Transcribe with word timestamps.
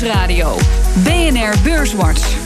Nieuwsradio. 0.00 0.56
BNR 0.94 1.54
Beurswatch. 1.62 2.36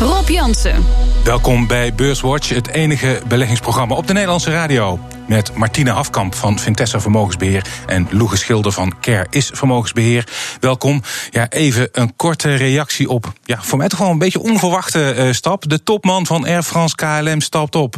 Rob 0.00 0.28
Jansen. 0.28 0.84
Welkom 1.24 1.66
bij 1.66 1.94
Beurswatch, 1.94 2.48
het 2.48 2.68
enige 2.68 3.20
beleggingsprogramma 3.28 3.94
op 3.94 4.06
de 4.06 4.12
Nederlandse 4.12 4.50
radio. 4.50 4.98
Met 5.30 5.54
Martine 5.54 5.90
Hafkamp 5.90 6.34
van 6.34 6.58
Vintessa 6.58 7.00
Vermogensbeheer 7.00 7.66
en 7.86 8.08
Loege 8.10 8.36
Schilder 8.36 8.72
van 8.72 8.94
Care 9.00 9.26
is 9.30 9.50
Vermogensbeheer. 9.52 10.28
Welkom. 10.60 11.02
Ja, 11.30 11.48
even 11.48 11.88
een 11.92 12.16
korte 12.16 12.54
reactie 12.54 13.08
op, 13.08 13.32
ja, 13.44 13.58
voor 13.62 13.78
mij 13.78 13.88
toch 13.88 13.98
wel 13.98 14.10
een 14.10 14.18
beetje 14.18 14.40
onverwachte 14.40 15.14
uh, 15.16 15.32
stap. 15.32 15.68
De 15.68 15.82
topman 15.82 16.26
van 16.26 16.46
Air 16.46 16.62
France 16.62 16.94
KLM 16.94 17.40
stapt 17.40 17.74
op. 17.74 17.96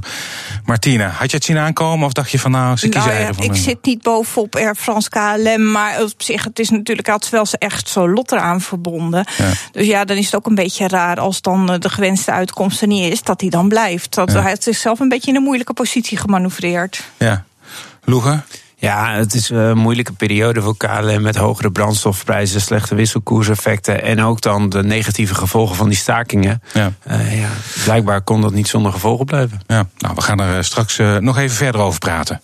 Martine, 0.64 1.04
had 1.04 1.30
je 1.30 1.36
het 1.36 1.46
zien 1.46 1.58
aankomen 1.58 2.06
of 2.06 2.12
dacht 2.12 2.30
je 2.30 2.38
van 2.38 2.50
nou, 2.50 2.76
ze 2.76 2.88
kiezen 2.88 3.10
nou, 3.10 3.22
ja, 3.22 3.42
Ik 3.42 3.54
zit 3.54 3.84
niet 3.84 4.02
bovenop 4.02 4.56
Air 4.56 4.74
France 4.74 5.08
KLM, 5.08 5.70
maar 5.70 6.02
op 6.02 6.22
zich, 6.22 6.44
het 6.44 6.58
is 6.58 6.70
natuurlijk 6.70 7.08
altijd 7.08 7.30
wel 7.30 7.46
echt 7.58 7.88
zo 7.88 8.08
lot 8.08 8.32
eraan 8.32 8.60
verbonden. 8.60 9.26
Ja. 9.38 9.50
Dus 9.72 9.86
ja, 9.86 10.04
dan 10.04 10.16
is 10.16 10.24
het 10.24 10.34
ook 10.34 10.46
een 10.46 10.54
beetje 10.54 10.88
raar 10.88 11.20
als 11.20 11.40
dan 11.40 11.66
de 11.78 11.88
gewenste 11.88 12.30
uitkomst 12.30 12.80
er 12.80 12.86
niet 12.86 13.12
is, 13.12 13.22
dat 13.22 13.40
hij 13.40 13.50
dan 13.50 13.68
blijft. 13.68 14.14
Dat 14.14 14.32
hij 14.32 14.42
heeft 14.42 14.62
zichzelf 14.62 15.00
een 15.00 15.08
beetje 15.08 15.30
in 15.30 15.36
een 15.36 15.42
moeilijke 15.42 15.72
positie 15.72 16.18
gemanoeuvreerd. 16.18 17.10
Ja. 17.22 17.44
Loegen? 18.04 18.44
Ja, 18.82 19.14
het 19.14 19.34
is 19.34 19.48
een 19.48 19.78
moeilijke 19.78 20.12
periode 20.12 20.62
voor 20.62 20.76
KLM 20.76 21.22
met 21.22 21.36
hogere 21.36 21.70
brandstofprijzen, 21.70 22.60
slechte 22.60 22.94
wisselkoerseffecten 22.94 24.02
en 24.02 24.22
ook 24.22 24.40
dan 24.40 24.68
de 24.68 24.82
negatieve 24.82 25.34
gevolgen 25.34 25.76
van 25.76 25.88
die 25.88 25.96
stakingen. 25.96 26.62
Ja. 26.72 26.92
Uh, 27.10 27.40
ja, 27.40 27.48
blijkbaar 27.84 28.22
kon 28.22 28.40
dat 28.40 28.52
niet 28.52 28.68
zonder 28.68 28.92
gevolgen 28.92 29.26
blijven. 29.26 29.60
Ja, 29.66 29.86
nou, 29.98 30.14
we 30.14 30.20
gaan 30.20 30.40
er 30.40 30.56
eh, 30.56 30.62
straks 30.62 30.98
uh, 30.98 31.16
nog 31.16 31.38
even 31.38 31.56
verder 31.56 31.80
over 31.80 31.98
praten. 31.98 32.40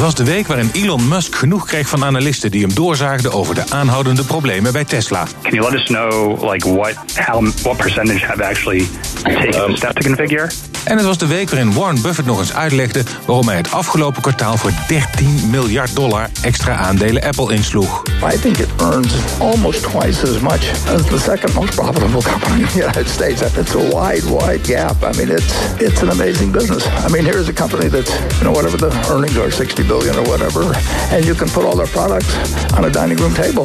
Het 0.00 0.08
was 0.08 0.26
de 0.26 0.32
week 0.32 0.46
waarin 0.46 0.70
Elon 0.72 1.08
Musk 1.08 1.34
genoeg 1.34 1.66
kreeg 1.66 1.88
van 1.88 2.04
analisten 2.04 2.50
die 2.50 2.62
hem 2.62 2.74
doorzaagden 2.74 3.32
over 3.32 3.54
de 3.54 3.64
aanhoudende 3.68 4.24
problemen 4.24 4.72
bij 4.72 4.84
Tesla. 4.84 5.26
Can 5.42 5.52
you 5.52 5.70
let 5.70 5.80
us 5.80 5.86
know 5.86 6.50
like 6.52 6.72
what 6.72 6.94
how 7.14 7.50
what 7.62 7.76
percentage 7.76 8.26
have 8.26 8.44
actually 8.44 8.88
taken 9.22 9.62
um, 9.62 9.70
the 9.70 9.76
step 9.76 9.92
to 9.92 10.06
configure? 10.06 10.50
En 10.84 10.96
het 10.96 11.06
was 11.06 11.18
de 11.18 11.26
week 11.26 11.50
waarin 11.50 11.72
Warren 11.72 12.02
Buffett 12.02 12.26
nog 12.26 12.38
eens 12.38 12.54
uitlegde 12.54 13.02
waarom 13.26 13.46
hij 13.46 13.56
het 13.56 13.72
afgelopen 13.72 14.22
kwartaal 14.22 14.56
voor 14.56 14.72
13 14.88 15.40
miljard 15.50 15.94
dollar 15.94 16.28
extra 16.42 16.76
aandelen 16.76 17.22
Apple 17.22 17.54
insloeg. 17.54 18.02
I 18.34 18.40
think 18.40 18.56
it 18.56 18.68
earns 18.76 19.12
almost 19.38 19.82
twice 19.82 20.22
as 20.22 20.38
much 20.38 20.62
as 20.88 21.06
the 21.06 21.18
second 21.18 21.54
most 21.54 21.74
profitable 21.74 22.22
company 22.32 22.60
in 22.60 22.66
the 22.66 22.78
United 22.78 23.08
States. 23.08 23.40
It's 23.40 23.74
a 23.74 23.78
wide, 23.78 24.24
wide 24.24 24.64
gap. 24.64 25.02
I 25.02 25.16
mean, 25.16 25.36
it's 25.36 25.54
it's 25.78 26.02
an 26.02 26.10
amazing 26.10 26.52
business. 26.52 26.86
I 26.86 27.08
mean, 27.08 27.24
here 27.24 27.40
is 27.40 27.48
a 27.48 27.54
company 27.54 27.88
that 27.88 28.08
you 28.38 28.44
know 28.44 28.54
whatever 28.54 28.76
the 28.76 28.90
earnings 29.10 29.36
are, 29.36 29.50
60 29.50 29.82
billion 29.90 30.16
or 30.16 30.26
whatever, 30.28 30.62
and 31.10 31.24
you 31.24 31.34
can 31.34 31.48
put 31.50 31.64
all 31.64 31.76
their 31.76 31.88
products 31.88 32.32
on 32.76 32.84
a 32.84 32.90
dining 32.90 33.18
room 33.18 33.34
table. 33.34 33.64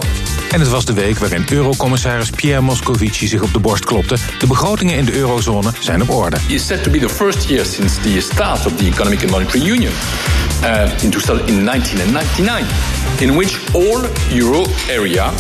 En 0.52 0.60
het 0.60 0.70
was 0.70 0.86
de 0.86 0.94
week 0.94 1.18
waarin 1.18 1.46
eurocommissaris 1.50 2.30
Pierre 2.30 2.62
Moscovici 2.62 3.28
zich 3.28 3.42
op 3.42 3.54
de 3.54 3.60
borst 3.60 3.86
klopte. 3.86 4.16
De 4.40 4.48
begrotingen 4.48 4.96
in 4.96 5.06
de 5.06 5.16
eurozone 5.16 5.72
zijn 5.80 6.02
op 6.02 6.10
orde. 6.10 6.38
It's 6.48 6.66
said 6.66 6.84
to 6.84 6.92
be 6.92 7.00
the 7.00 7.10
first 7.10 7.50
year 7.50 7.66
since 7.66 8.00
the 8.02 8.22
start 8.22 8.66
of 8.66 8.76
the 8.76 8.86
Economic 8.86 9.22
and 9.22 9.32
Monetary 9.32 9.70
Union 9.70 9.92
uh, 10.64 11.04
in 11.46 11.66
1999, 11.66 12.68
in 13.20 13.36
which 13.36 13.74
all 13.74 14.02
euro 14.34 14.66
area 14.90 15.32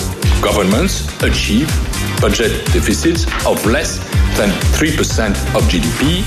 governments 0.41 1.03
achieve 1.21 1.73
budget 2.19 2.73
deficits 2.73 3.25
of 3.45 3.65
less 3.65 3.99
than 4.35 4.49
3% 4.49 5.55
of 5.55 5.67
GDP. 5.67 6.23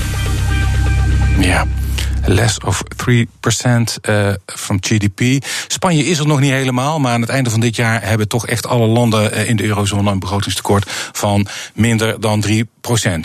Ja 1.39 1.65
less 2.25 2.59
of 2.59 2.83
3% 3.09 3.09
uh, 4.09 4.33
van 4.45 4.77
GDP. 4.81 5.45
Spanje 5.67 6.05
is 6.05 6.19
er 6.19 6.27
nog 6.27 6.39
niet 6.39 6.51
helemaal, 6.51 6.99
maar 6.99 7.13
aan 7.13 7.21
het 7.21 7.29
einde 7.29 7.49
van 7.49 7.59
dit 7.59 7.75
jaar 7.75 8.03
hebben 8.03 8.27
toch 8.27 8.47
echt 8.47 8.67
alle 8.67 8.87
landen 8.87 9.33
uh, 9.33 9.49
in 9.49 9.55
de 9.55 9.63
eurozone 9.63 10.11
een 10.11 10.19
begrotingstekort 10.19 10.85
van 11.11 11.47
minder 11.73 12.19
dan 12.19 12.43
3%. 12.47 12.51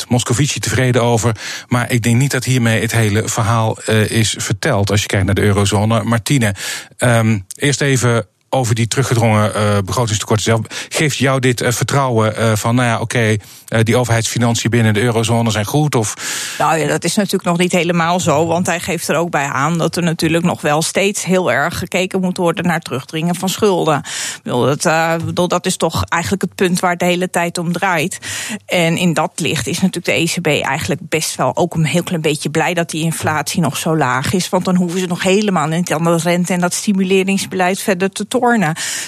Moscovici 0.09 0.61
tevreden 0.61 1.03
over, 1.03 1.37
maar 1.69 1.91
ik 1.91 2.03
denk 2.03 2.17
niet 2.17 2.31
dat 2.31 2.45
hiermee 2.45 2.81
het 2.81 2.93
hele 2.93 3.29
verhaal 3.29 3.79
uh, 3.89 4.11
is 4.11 4.35
verteld 4.39 4.91
als 4.91 5.01
je 5.01 5.07
kijkt 5.07 5.27
naar 5.27 5.35
de 5.35 5.43
eurozone. 5.43 6.03
Martine, 6.03 6.55
um, 6.99 7.47
eerst 7.55 7.81
even 7.81 8.27
over 8.55 8.75
die 8.75 8.89
teruggedrongen 8.89 9.53
uh, 9.57 9.79
begrotingstekorten 9.85 10.45
zelf. 10.45 10.61
Geeft 10.89 11.17
jou 11.17 11.41
dit 11.41 11.63
uh, 11.63 11.71
vertrouwen 11.71 12.35
uh, 12.39 12.53
van, 12.55 12.75
nou 12.75 12.89
ja, 12.89 13.01
oké, 13.01 13.37
die 13.83 13.97
overheidsfinanciën 13.97 14.71
binnen 14.71 14.95
de 14.95 15.01
eurozone 15.01 15.51
zijn 15.51 15.65
goed? 15.65 15.95
Of? 15.95 16.15
Nou 16.59 16.79
ja, 16.79 16.87
dat 16.87 17.05
is 17.05 17.15
natuurlijk 17.15 17.45
nog 17.45 17.59
niet 17.59 17.73
helemaal 17.73 18.21
zo, 18.21 18.47
want 18.47 18.67
hij 18.67 18.81
geeft 18.81 19.09
er 19.09 19.17
ook 19.17 19.31
bij 19.31 19.47
aan 19.47 19.79
dat 19.79 19.97
er 19.97 20.03
natuurlijk 20.03 20.45
nog 20.45 20.61
wel 20.61 20.83
steeds 20.83 21.25
heel 21.25 21.53
erg 21.53 21.79
gekeken 21.79 22.21
moet 22.21 22.37
worden 22.37 22.65
naar 22.65 22.81
terugdringen 22.81 23.35
van 23.35 23.49
schulden. 23.49 24.03
Bedoel, 24.43 24.77
dat, 24.77 25.51
dat 25.51 25.67
is 25.67 25.77
toch 25.77 26.05
eigenlijk 26.05 26.43
het 26.43 26.55
punt 26.55 26.81
waar 26.81 26.91
het 26.91 26.99
de 26.99 27.05
hele 27.05 27.31
tijd 27.31 27.59
om 27.59 27.73
draait. 27.73 28.19
En 28.67 28.97
in 28.97 29.15
dat 29.15 29.33
licht 29.37 29.67
is 29.67 29.81
natuurlijk 29.81 30.07
de 30.07 30.13
ECB 30.13 30.63
eigenlijk 30.65 31.01
best 31.09 31.37
wel 31.37 31.57
ook 31.57 31.75
een 31.75 31.85
heel 31.85 32.03
klein 32.03 32.23
beetje 32.23 32.51
blij 32.51 32.75
dat 32.75 32.91
die 32.91 33.05
inflatie 33.05 33.61
nog 33.61 33.77
zo 33.77 33.97
laag 33.97 34.33
is. 34.33 34.49
Want 34.49 34.65
dan 34.65 34.77
hoeven 34.77 35.01
ze 35.01 35.07
nog 35.07 35.23
helemaal 35.23 35.67
niet 35.67 35.93
aan 35.93 36.05
dat 36.05 36.23
rente 36.23 36.53
en 36.53 36.61
dat 36.61 36.75
stimuleringsbeleid 36.75 37.79
verder 37.79 38.11
te 38.11 38.29
tornen. 38.29 38.44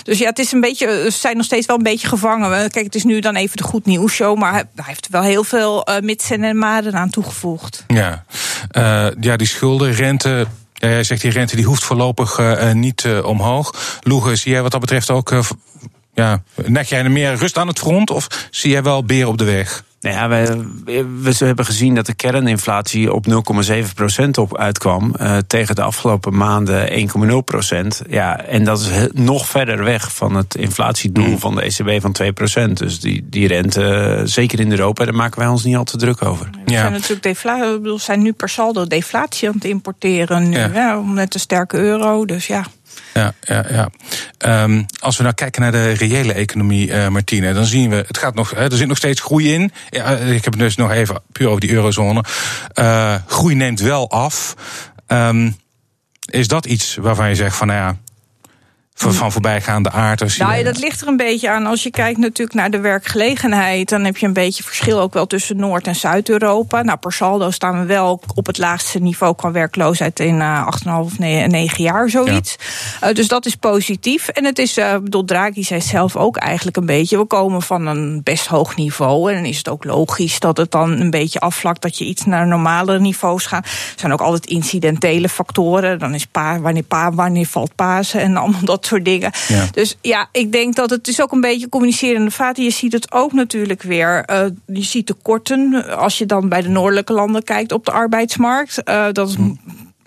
Dus 0.02 0.18
ja, 0.18 0.28
het 0.28 0.38
is 0.38 0.52
een 0.52 0.60
beetje, 0.60 0.86
ze 1.10 1.18
zijn 1.18 1.36
nog 1.36 1.46
steeds 1.46 1.66
wel 1.66 1.76
een 1.76 1.82
beetje 1.82 2.08
gevangen. 2.08 2.70
Kijk, 2.70 2.84
het 2.84 2.94
is 2.94 3.04
nu 3.04 3.20
dan 3.20 3.36
even 3.36 3.56
de 3.56 3.62
goed 3.62 3.86
nieuws 3.86 4.12
show, 4.12 4.38
maar 4.38 4.52
hij 4.52 4.64
heeft 4.74 5.08
wel 5.10 5.22
heel 5.22 5.44
veel 5.44 5.88
uh, 5.88 5.98
mitsen 6.00 6.44
en 6.44 6.58
maden 6.58 6.94
aan 6.94 7.10
toegevoegd. 7.10 7.84
Ja, 7.86 8.24
ja 9.20 9.36
die 9.36 9.46
schulden, 9.46 9.92
rente. 9.92 10.46
Ja, 10.74 10.88
jij 10.88 11.04
zegt 11.04 11.20
die 11.20 11.30
rente 11.30 11.56
die 11.56 11.64
hoeft 11.64 11.84
voorlopig 11.84 12.40
niet 12.72 13.06
omhoog. 13.22 13.98
Loege, 14.00 14.36
zie 14.36 14.52
jij 14.52 14.62
wat 14.62 14.70
dat 14.70 14.80
betreft 14.80 15.10
ook. 15.10 15.34
Ja, 16.14 16.42
nek 16.66 16.86
jij 16.86 17.02
er 17.02 17.10
meer 17.10 17.34
rust 17.34 17.58
aan 17.58 17.68
het 17.68 17.78
front 17.78 18.10
of 18.10 18.48
zie 18.50 18.70
jij 18.70 18.82
wel 18.82 19.04
beer 19.04 19.26
op 19.26 19.38
de 19.38 19.44
weg? 19.44 19.84
Nou 20.06 20.18
ja, 20.18 20.56
we, 20.84 21.06
we 21.22 21.44
hebben 21.44 21.64
gezien 21.64 21.94
dat 21.94 22.06
de 22.06 22.14
kerninflatie 22.14 23.12
op 23.12 23.26
0,7% 23.28 24.30
op 24.30 24.58
uitkwam. 24.58 25.14
Uh, 25.20 25.36
tegen 25.46 25.74
de 25.74 25.82
afgelopen 25.82 26.36
maanden 26.36 27.08
1,0%. 28.04 28.06
Ja, 28.08 28.40
en 28.40 28.64
dat 28.64 28.80
is 28.80 28.90
nog 29.12 29.48
verder 29.48 29.84
weg 29.84 30.12
van 30.12 30.34
het 30.34 30.54
inflatiedoel 30.54 31.26
mm. 31.26 31.38
van 31.38 31.54
de 31.54 31.62
ECB 31.62 32.00
van 32.00 32.16
2%. 32.68 32.72
Dus 32.72 33.00
die, 33.00 33.26
die 33.30 33.46
rente, 33.46 34.20
zeker 34.24 34.60
in 34.60 34.70
Europa, 34.70 35.04
daar 35.04 35.14
maken 35.14 35.38
wij 35.38 35.48
ons 35.48 35.64
niet 35.64 35.76
al 35.76 35.84
te 35.84 35.96
druk 35.96 36.24
over. 36.24 36.48
We 36.64 36.72
ja. 36.72 36.80
zijn 36.80 36.92
natuurlijk 36.92 37.22
deflatie, 37.22 37.78
we 37.80 37.98
zijn 37.98 38.22
nu 38.22 38.32
per 38.32 38.48
saldo 38.48 38.86
deflatie 38.86 39.48
aan 39.48 39.54
het 39.54 39.64
importeren. 39.64 40.48
Nu, 40.48 40.56
ja. 40.56 40.70
Ja, 40.74 41.00
met 41.00 41.32
de 41.32 41.38
sterke 41.38 41.76
euro. 41.76 42.24
Dus 42.24 42.46
ja. 42.46 42.64
Ja, 43.16 43.34
ja, 43.40 43.64
ja. 43.68 43.88
Um, 44.62 44.86
als 44.98 45.16
we 45.16 45.22
nou 45.22 45.34
kijken 45.34 45.62
naar 45.62 45.72
de 45.72 45.90
reële 45.90 46.32
economie, 46.32 46.88
uh, 46.88 47.08
Martine, 47.08 47.52
dan 47.52 47.64
zien 47.64 47.90
we, 47.90 48.04
het 48.06 48.18
gaat 48.18 48.34
nog, 48.34 48.54
er 48.54 48.76
zit 48.76 48.88
nog 48.88 48.96
steeds 48.96 49.20
groei 49.20 49.52
in. 49.52 49.72
Ja, 49.90 50.04
ik 50.16 50.44
heb 50.44 50.52
het 50.52 50.62
dus 50.62 50.76
nog 50.76 50.90
even 50.90 51.22
puur 51.32 51.48
over 51.48 51.60
die 51.60 51.72
eurozone. 51.72 52.24
Uh, 52.74 53.14
groei 53.26 53.54
neemt 53.54 53.80
wel 53.80 54.10
af. 54.10 54.54
Um, 55.06 55.56
is 56.30 56.48
dat 56.48 56.66
iets 56.66 56.96
waarvan 57.00 57.28
je 57.28 57.34
zegt 57.34 57.56
van, 57.56 57.66
nou 57.66 57.78
ja, 57.78 57.96
van 58.96 59.32
voorbijgaande 59.32 59.90
aard? 59.90 60.22
Als 60.22 60.36
nou, 60.36 60.62
dat 60.62 60.78
ligt 60.78 61.00
er 61.00 61.08
een 61.08 61.16
beetje 61.16 61.50
aan. 61.50 61.66
Als 61.66 61.82
je 61.82 61.90
kijkt 61.90 62.18
natuurlijk 62.18 62.56
naar 62.56 62.70
de 62.70 62.80
werkgelegenheid, 62.80 63.88
dan 63.88 64.04
heb 64.04 64.16
je 64.16 64.26
een 64.26 64.32
beetje 64.32 64.62
verschil 64.62 65.00
ook 65.00 65.12
wel 65.12 65.26
tussen 65.26 65.56
Noord- 65.56 65.86
en 65.86 65.94
Zuid-Europa. 65.94 66.82
Nou, 66.82 66.98
per 66.98 67.12
saldo 67.12 67.50
staan 67.50 67.80
we 67.80 67.86
wel 67.86 68.20
op 68.34 68.46
het 68.46 68.58
laagste 68.58 68.98
niveau 68.98 69.34
qua 69.34 69.50
werkloosheid 69.50 70.20
in 70.20 70.34
uh, 70.34 70.68
8,5 70.86 70.92
of 70.92 71.18
9 71.18 71.82
jaar, 71.82 72.10
zoiets. 72.10 72.56
Ja. 73.00 73.08
Uh, 73.08 73.14
dus 73.14 73.28
dat 73.28 73.46
is 73.46 73.54
positief. 73.54 74.28
En 74.28 74.44
het 74.44 74.58
is, 74.58 74.78
uh, 74.78 74.96
bedoel, 74.98 75.24
Draghi 75.24 75.62
zei 75.62 75.80
zelf 75.80 76.16
ook 76.16 76.36
eigenlijk 76.36 76.76
een 76.76 76.86
beetje, 76.86 77.18
we 77.18 77.24
komen 77.24 77.62
van 77.62 77.86
een 77.86 78.20
best 78.22 78.46
hoog 78.46 78.76
niveau. 78.76 79.30
En 79.30 79.36
dan 79.36 79.44
is 79.44 79.58
het 79.58 79.68
ook 79.68 79.84
logisch 79.84 80.40
dat 80.40 80.56
het 80.56 80.70
dan 80.70 81.00
een 81.00 81.10
beetje 81.10 81.40
afvlakt, 81.40 81.82
dat 81.82 81.98
je 81.98 82.04
iets 82.04 82.24
naar 82.24 82.46
normalere 82.46 83.00
niveaus 83.00 83.46
gaat. 83.46 83.64
Er 83.64 83.70
zijn 83.96 84.12
ook 84.12 84.20
altijd 84.20 84.46
incidentele 84.46 85.28
factoren. 85.28 85.98
Dan 85.98 86.14
is 86.14 86.26
pa, 86.26 86.60
wanneer 86.60 86.82
pa, 86.82 87.12
wanneer 87.12 87.46
valt 87.46 87.74
Pasen 87.74 88.20
en 88.20 88.36
allemaal 88.36 88.64
dat 88.64 88.85
soort 88.86 89.04
dingen. 89.04 89.32
Ja. 89.48 89.66
Dus 89.72 89.96
ja, 90.00 90.28
ik 90.32 90.52
denk 90.52 90.74
dat 90.74 90.90
het 90.90 91.08
is 91.08 91.22
ook 91.22 91.32
een 91.32 91.40
beetje 91.40 91.68
communicerende 91.68 92.30
vaten. 92.30 92.64
Je 92.64 92.70
ziet 92.70 92.92
het 92.92 93.12
ook 93.12 93.32
natuurlijk 93.32 93.82
weer. 93.82 94.24
Uh, 94.30 94.44
je 94.66 94.82
ziet 94.82 95.06
tekorten 95.06 95.84
als 95.96 96.18
je 96.18 96.26
dan 96.26 96.48
bij 96.48 96.62
de 96.62 96.68
noordelijke 96.68 97.12
landen 97.12 97.42
kijkt 97.42 97.72
op 97.72 97.84
de 97.84 97.90
arbeidsmarkt. 97.90 98.80
Uh, 98.84 99.06
dat 99.12 99.28
is 99.28 99.34
hm. 99.34 99.54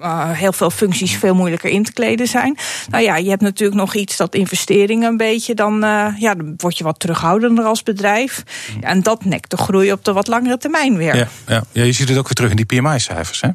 Uh, 0.01 0.31
heel 0.31 0.53
veel 0.53 0.69
functies 0.69 1.15
veel 1.15 1.35
moeilijker 1.35 1.69
in 1.69 1.83
te 1.83 1.93
kleden 1.93 2.27
zijn. 2.27 2.57
Nou 2.89 3.03
ja, 3.03 3.15
je 3.17 3.29
hebt 3.29 3.41
natuurlijk 3.41 3.79
nog 3.79 3.95
iets 3.95 4.17
dat 4.17 4.35
investeringen 4.35 5.09
een 5.09 5.17
beetje 5.17 5.55
dan, 5.55 5.83
uh, 5.83 6.07
ja, 6.17 6.35
dan 6.35 6.53
word 6.57 6.77
je 6.77 6.83
wat 6.83 6.99
terughoudender 6.99 7.65
als 7.65 7.83
bedrijf. 7.83 8.43
Ja, 8.81 8.87
en 8.87 9.03
dat 9.03 9.25
nekt 9.25 9.49
de 9.49 9.57
groei 9.57 9.91
op 9.91 10.05
de 10.05 10.13
wat 10.13 10.27
langere 10.27 10.57
termijn 10.57 10.97
weer. 10.97 11.15
Ja, 11.15 11.27
ja. 11.47 11.63
ja, 11.71 11.83
je 11.83 11.91
ziet 11.91 12.09
het 12.09 12.17
ook 12.17 12.25
weer 12.25 12.33
terug 12.33 12.49
in 12.49 12.55
die 12.55 12.65
PMI-cijfers, 12.65 13.41
hè? 13.41 13.49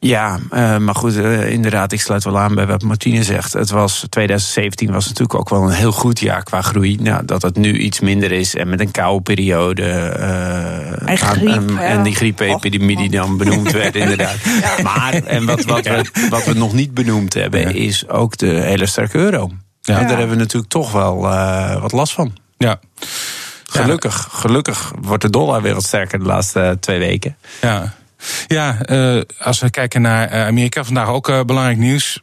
Ja, 0.00 0.38
uh, 0.52 0.76
maar 0.76 0.94
goed, 0.94 1.16
uh, 1.16 1.50
inderdaad, 1.50 1.92
ik 1.92 2.00
sluit 2.00 2.24
wel 2.24 2.38
aan 2.38 2.54
bij 2.54 2.66
wat 2.66 2.82
Martine 2.82 3.22
zegt. 3.22 3.52
Het 3.52 3.70
was, 3.70 4.06
2017 4.08 4.92
was 4.92 5.06
natuurlijk 5.06 5.38
ook 5.38 5.48
wel 5.48 5.62
een 5.62 5.74
heel 5.74 5.92
goed 5.92 6.20
jaar 6.20 6.42
qua 6.42 6.62
groei. 6.62 6.96
Nou, 7.00 7.24
dat 7.24 7.42
het 7.42 7.56
nu 7.56 7.78
iets 7.78 8.00
minder 8.00 8.32
is 8.32 8.54
en 8.54 8.68
met 8.68 8.80
een 8.80 8.90
koude 8.90 9.22
periode. 9.22 9.82
Uh, 9.82 11.08
en, 11.08 11.18
griep, 11.18 11.48
en, 11.48 11.78
en 11.78 12.02
die 12.02 12.14
griepepidemie 12.14 12.96
die 12.96 13.10
dan 13.10 13.36
benoemd 13.36 13.72
werd, 13.72 13.96
inderdaad. 14.04 14.36
Ja. 14.60 14.82
Maar, 14.82 15.14
en 15.14 15.46
wat, 15.46 15.64
wat, 15.64 15.84
we, 15.84 16.04
wat 16.30 16.44
we 16.44 16.54
nog 16.54 16.72
niet 16.72 16.94
benoemd 16.94 17.34
hebben, 17.34 17.74
is 17.74 18.08
ook 18.08 18.36
de 18.36 18.46
hele 18.46 18.86
sterke 18.86 19.18
euro. 19.18 19.50
Ja. 19.80 20.00
Daar 20.00 20.18
hebben 20.18 20.28
we 20.28 20.42
natuurlijk 20.42 20.72
toch 20.72 20.92
wel 20.92 21.20
wat 21.80 21.92
last 21.92 22.12
van. 22.12 22.36
Ja. 22.58 22.80
Gelukkig, 23.70 24.28
gelukkig 24.30 24.92
wordt 25.00 25.22
de 25.22 25.30
dollar 25.30 25.62
weer 25.62 25.74
wat 25.74 25.84
sterker 25.84 26.18
de 26.18 26.24
laatste 26.24 26.76
twee 26.80 26.98
weken. 26.98 27.36
Ja. 27.60 27.94
Ja, 28.46 28.78
uh, 28.90 29.22
als 29.38 29.60
we 29.60 29.70
kijken 29.70 30.02
naar 30.02 30.28
eh, 30.28 30.46
Amerika, 30.46 30.84
vandaag 30.84 31.08
ook 31.08 31.28
uh, 31.28 31.40
belangrijk 31.40 31.78
nieuws 31.78 32.20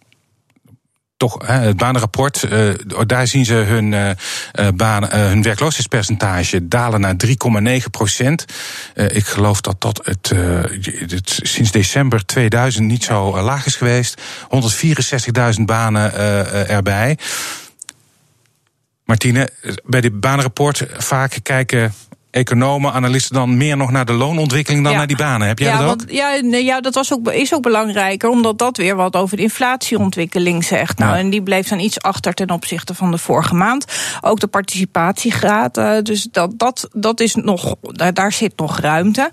toch 1.18 1.48
het 1.48 1.78
banenrapport, 1.78 2.48
daar 3.06 3.28
zien 3.28 3.46
ze 3.46 3.54
hun, 3.54 4.16
baan, 4.76 5.06
hun 5.06 5.42
werkloosheidspercentage 5.42 6.68
dalen 6.68 7.02
naar 7.02 7.16
3,9 7.82 7.90
procent. 7.92 8.46
ik 8.94 9.26
geloof 9.26 9.62
dat 9.62 9.82
dat 9.82 10.02
het, 10.06 10.32
het, 11.10 11.40
sinds 11.44 11.72
december 11.72 12.26
2000 12.26 12.86
niet 12.86 13.04
zo 13.04 13.42
laag 13.42 13.66
is 13.66 13.76
geweest. 13.76 14.22
164.000 15.58 15.62
banen 15.66 16.14
erbij. 16.68 17.18
Martine, 19.06 19.50
bij 19.86 20.02
dit 20.02 20.20
banenrapport 20.20 20.86
vaak 20.98 21.38
kijken 21.44 21.94
economen, 22.36 22.94
analisten 22.94 23.36
dan 23.36 23.58
meer 23.58 23.78
nog 23.78 23.92
naar 23.92 24.06
de 24.06 24.14
loonontwikkeling 24.14 24.84
dan 24.84 24.96
naar 24.96 25.08
die 25.08 25.18
banen. 25.18 25.48
Heb 25.48 25.60
jij 25.60 25.68
ja, 25.68 25.80
dat 25.80 25.92
ook? 25.92 26.12
ja, 26.12 26.40
nee, 26.42 26.64
ja, 26.64 26.82
dat 26.82 26.96
was 26.96 27.14
ook, 27.14 27.32
is 27.32 27.54
ook 27.54 27.62
belangrijker, 27.62 28.30
omdat 28.30 28.58
dat 28.58 28.78
weer 28.78 28.96
wat 28.96 29.16
over 29.16 29.38
de 29.38 29.44
inflatieontwikkeling 29.44 30.64
zegt. 30.64 30.98
Nou, 30.98 31.18
en 31.18 31.30
die 31.30 31.42
bleef 31.42 31.68
dan 31.68 31.80
iets 31.80 32.02
achter 32.02 32.34
ten 32.34 32.50
opzichte 32.50 32.94
van 32.94 33.12
de 33.12 33.18
vorige 33.18 33.56
maand. 33.56 33.86
Ook 34.22 34.40
de 34.40 34.48
participatiegraad, 34.48 35.78
uh, 35.78 35.98
dus 36.04 36.28
dat, 36.32 36.60
dat, 36.60 36.90
dat 36.94 37.20
is 37.20 37.36
nog, 37.36 37.76
daar, 37.82 38.14
daar 38.14 38.32
zit 38.32 38.54
nog 38.56 38.80
ruimte. 38.80 39.30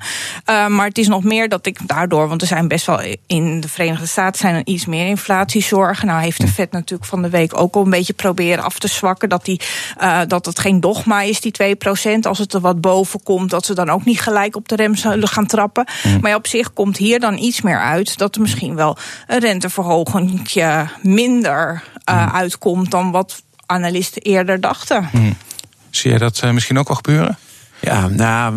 Uh, 0.51 0.67
maar 0.67 0.87
het 0.87 0.99
is 0.99 1.09
nog 1.09 1.25
meer 1.25 1.49
dat 1.49 1.67
ik 1.67 1.89
daardoor, 1.89 2.29
want 2.29 2.41
er 2.41 2.47
zijn 2.47 2.69
best 2.69 2.87
wel 2.87 3.01
in 3.27 3.61
de 3.61 3.69
Verenigde 3.69 4.07
Staten 4.07 4.41
zijn 4.41 4.55
er 4.55 4.63
iets 4.65 4.87
meer 4.87 5.07
inflatiezorgen. 5.07 6.07
Nou 6.07 6.23
heeft 6.23 6.41
de 6.41 6.49
Fed 6.49 6.73
natuurlijk 6.73 7.09
van 7.09 7.23
de 7.23 7.31
week 7.31 7.61
ook 7.61 7.75
al 7.75 7.85
een 7.85 7.91
beetje 7.91 8.13
proberen 8.13 8.65
af 8.65 8.79
te 8.79 8.89
zwakken 8.89 9.29
dat, 9.29 9.45
die, 9.45 9.61
uh, 10.01 10.21
dat 10.27 10.47
het 10.47 10.59
geen 10.59 10.81
dogma 10.81 11.23
is, 11.23 11.41
die 11.41 11.53
2%, 11.63 12.19
als 12.23 12.39
het 12.39 12.53
er 12.53 12.61
wat 12.61 12.81
boven 12.81 12.91
boven 12.93 13.23
komt, 13.23 13.51
dat 13.51 13.67
ze 13.67 13.75
dan 13.75 13.91
ook 13.91 14.05
niet 14.05 14.21
gelijk 14.21 14.57
op 14.57 14.69
de 14.69 14.77
rem 14.77 14.95
zullen 14.95 15.29
gaan 15.29 15.47
trappen. 15.47 15.87
Mm. 16.03 16.21
Maar 16.21 16.31
ja, 16.31 16.37
op 16.37 16.47
zich 16.47 16.73
komt 16.73 16.97
hier 16.97 17.21
dan 17.21 17.39
iets 17.39 17.61
meer 17.61 17.81
uit 17.81 18.19
dat 18.19 18.35
er 18.35 18.41
misschien 18.41 18.75
wel 18.75 18.97
een 19.27 19.41
renteverhoging 19.41 20.53
minder 21.03 21.83
uh, 22.11 22.35
uitkomt 22.35 22.91
dan 22.91 23.11
wat 23.11 23.43
analisten 23.67 24.23
eerder 24.23 24.61
dachten. 24.61 25.09
Mm. 25.13 25.37
Zie 25.91 26.11
jij 26.11 26.19
dat 26.19 26.41
uh, 26.45 26.51
misschien 26.51 26.79
ook 26.79 26.89
al 26.89 26.95
gebeuren? 26.95 27.39
Ja, 27.85 28.09
nou, 28.09 28.55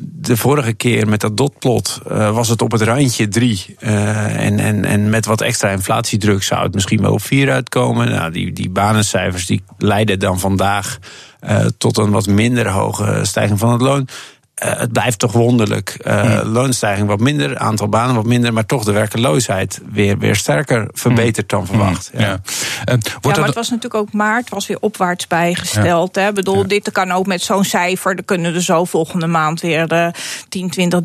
de 0.00 0.36
vorige 0.36 0.72
keer 0.72 1.08
met 1.08 1.20
dat 1.20 1.36
dotplot 1.36 2.00
uh, 2.10 2.34
was 2.34 2.48
het 2.48 2.62
op 2.62 2.72
het 2.72 2.82
randje 2.82 3.28
3. 3.28 3.76
Uh, 3.80 4.46
en, 4.46 4.58
en, 4.58 4.84
en 4.84 5.10
met 5.10 5.26
wat 5.26 5.40
extra 5.40 5.68
inflatiedruk 5.68 6.42
zou 6.42 6.62
het 6.62 6.74
misschien 6.74 7.00
wel 7.00 7.12
op 7.12 7.22
4 7.22 7.50
uitkomen. 7.50 8.10
Nou, 8.10 8.32
die, 8.32 8.52
die 8.52 8.70
banencijfers 8.70 9.46
die 9.46 9.62
leiden 9.78 10.18
dan 10.18 10.40
vandaag 10.40 10.98
tot 11.78 11.98
een 11.98 12.10
wat 12.10 12.26
minder 12.26 12.68
hoge 12.68 13.18
stijging 13.22 13.58
van 13.58 13.72
het 13.72 13.80
loon. 13.80 14.08
Uh, 14.64 14.78
het 14.78 14.92
blijft 14.92 15.18
toch 15.18 15.32
wonderlijk. 15.32 15.96
Uh, 16.06 16.40
Loonstijging 16.44 17.08
wat 17.08 17.20
minder, 17.20 17.58
aantal 17.58 17.88
banen 17.88 18.14
wat 18.14 18.24
minder, 18.24 18.52
maar 18.52 18.66
toch 18.66 18.84
de 18.84 18.92
werkeloosheid 18.92 19.80
weer, 19.92 20.18
weer 20.18 20.36
sterker 20.36 20.88
verbeterd 20.92 21.48
dan 21.48 21.66
verwacht. 21.66 22.10
Ja, 22.12 22.20
ja. 22.20 22.26
ja. 22.84 22.98
maar 23.22 23.44
het 23.44 23.54
was 23.54 23.68
natuurlijk 23.68 23.94
ook 23.94 24.12
maart, 24.12 24.48
was 24.48 24.66
weer 24.66 24.76
opwaarts 24.80 25.26
bijgesteld. 25.26 26.14
Ja. 26.14 26.22
Hè? 26.22 26.32
bedoel, 26.32 26.66
dit 26.66 26.92
kan 26.92 27.12
ook 27.12 27.26
met 27.26 27.42
zo'n 27.42 27.64
cijfer, 27.64 28.14
dan 28.14 28.24
kunnen 28.24 28.54
er 28.54 28.62
zo 28.62 28.84
volgende 28.84 29.26
maand 29.26 29.60
weer 29.60 29.88
de 29.88 30.10
10, 30.48 30.70
20, 30.70 31.00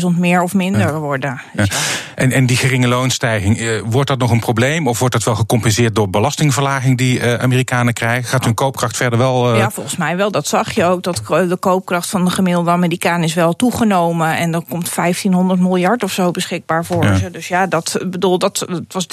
30.000 0.00 0.18
meer 0.18 0.42
of 0.42 0.54
minder 0.54 1.00
worden. 1.00 1.40
Dus 1.52 1.68
en, 2.14 2.32
en 2.32 2.46
die 2.46 2.56
geringe 2.56 2.88
loonstijging, 2.88 3.60
uh, 3.60 3.80
wordt 3.84 4.08
dat 4.08 4.18
nog 4.18 4.30
een 4.30 4.40
probleem? 4.40 4.88
Of 4.88 4.98
wordt 4.98 5.14
dat 5.14 5.24
wel 5.24 5.34
gecompenseerd 5.34 5.94
door 5.94 6.10
belastingverlaging 6.10 6.98
die 6.98 7.38
Amerikanen 7.38 7.92
krijgen? 7.92 8.28
Gaat 8.28 8.44
hun 8.44 8.54
koopkracht 8.54 8.96
verder 8.96 9.18
wel. 9.18 9.56
Ja, 9.56 9.70
volgens 9.70 9.96
mij 9.96 10.16
wel. 10.16 10.30
Dat 10.30 10.46
zag 10.46 10.72
je 10.72 10.84
ook, 10.84 11.02
dat 11.02 11.22
de 11.26 11.56
koopkracht 11.60 12.08
van 12.08 12.24
de 12.24 12.30
gemiddelde 12.30 12.70
Amerikaan 12.70 12.94
is 13.04 13.34
wel 13.34 13.56
toegenomen. 13.56 14.36
En 14.36 14.54
er 14.54 14.62
komt 14.68 14.94
1500 14.94 15.60
miljard 15.60 16.02
of 16.02 16.12
zo 16.12 16.30
beschikbaar 16.30 16.84
voor 16.84 17.04
ja. 17.04 17.16
ze. 17.16 17.30
Dus 17.30 17.48
ja, 17.48 17.66
dat 17.66 17.98
bedoel, 18.06 18.38
dat 18.38 18.66
het 18.68 18.92
was 18.92 19.06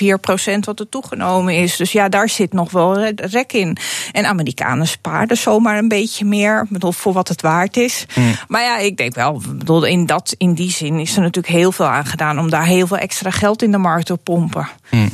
3,4 0.00 0.06
procent 0.20 0.66
wat 0.66 0.80
er 0.80 0.88
toegenomen 0.88 1.54
is. 1.54 1.76
Dus 1.76 1.92
ja, 1.92 2.08
daar 2.08 2.28
zit 2.28 2.52
nog 2.52 2.70
wel 2.70 3.04
rek 3.06 3.52
in. 3.52 3.76
En 4.12 4.26
Amerikanen 4.26 4.86
spaarden 4.86 5.36
zomaar 5.36 5.78
een 5.78 5.88
beetje 5.88 6.24
meer. 6.24 6.66
bedoel, 6.68 6.92
voor 6.92 7.12
wat 7.12 7.28
het 7.28 7.42
waard 7.42 7.76
is. 7.76 8.06
Mm. 8.14 8.34
Maar 8.48 8.62
ja, 8.62 8.78
ik 8.78 8.96
denk 8.96 9.14
wel, 9.14 9.42
bedoel, 9.56 9.84
in, 9.84 10.06
dat, 10.06 10.34
in 10.38 10.54
die 10.54 10.70
zin 10.70 10.98
is 10.98 11.16
er 11.16 11.22
natuurlijk 11.22 11.54
heel 11.54 11.72
veel 11.72 11.86
aan 11.86 12.06
gedaan 12.06 12.38
om 12.38 12.50
daar 12.50 12.66
heel 12.66 12.86
veel 12.86 12.96
extra 12.96 13.30
geld 13.30 13.62
in 13.62 13.70
de 13.70 13.78
markt 13.78 14.06
te 14.06 14.16
pompen. 14.16 14.68
Mm. 14.90 15.10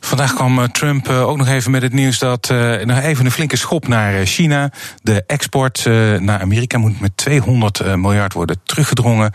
Vandaag 0.00 0.34
kwam 0.34 0.58
eh, 0.58 0.64
Trump 0.64 1.08
eh, 1.08 1.28
ook 1.28 1.36
nog 1.36 1.48
even 1.48 1.70
met 1.70 1.82
het 1.82 1.92
nieuws 1.92 2.18
dat 2.18 2.48
uh, 2.52 2.84
nog 2.84 2.98
even 2.98 3.24
een 3.24 3.30
flinke 3.30 3.56
schop 3.56 3.88
naar 3.88 4.26
China. 4.26 4.72
De 5.02 5.24
export 5.26 5.84
naar 6.20 6.40
Amerika 6.40 6.78
moet 6.78 7.00
met 7.00 7.16
200 7.16 7.96
miljard 7.96 8.32
worden 8.32 8.60
teruggedrongen. 8.64 9.32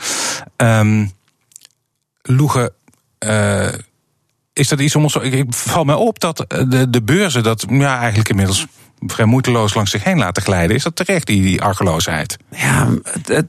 Um, 0.58 1.12
Loege, 2.22 2.74
uh, 3.20 3.68
is 4.54 4.68
dat 4.68 4.80
iets 4.80 4.96
om 4.96 5.04
ons. 5.04 5.16
Ik 5.16 5.46
val 5.50 5.84
mij 5.84 5.96
op 5.96 6.20
dat 6.20 6.46
de, 6.68 6.90
de 6.90 7.04
beurzen 7.04 7.44
dat 7.44 7.66
ja, 7.70 8.00
eigenlijk 8.00 8.30
inmiddels 8.30 8.66
vrij 9.00 9.26
moeiteloos 9.26 9.74
langs 9.74 9.92
zich 9.92 10.04
heen 10.04 10.18
laten 10.18 10.44
glijden. 10.44 10.76
Is 10.76 10.84
dat 10.84 10.96
terecht, 10.96 11.28
die, 11.28 11.42
die 11.42 11.62
argeloosheid? 11.62 12.38
Ja, 12.52 12.90
het, 13.24 13.48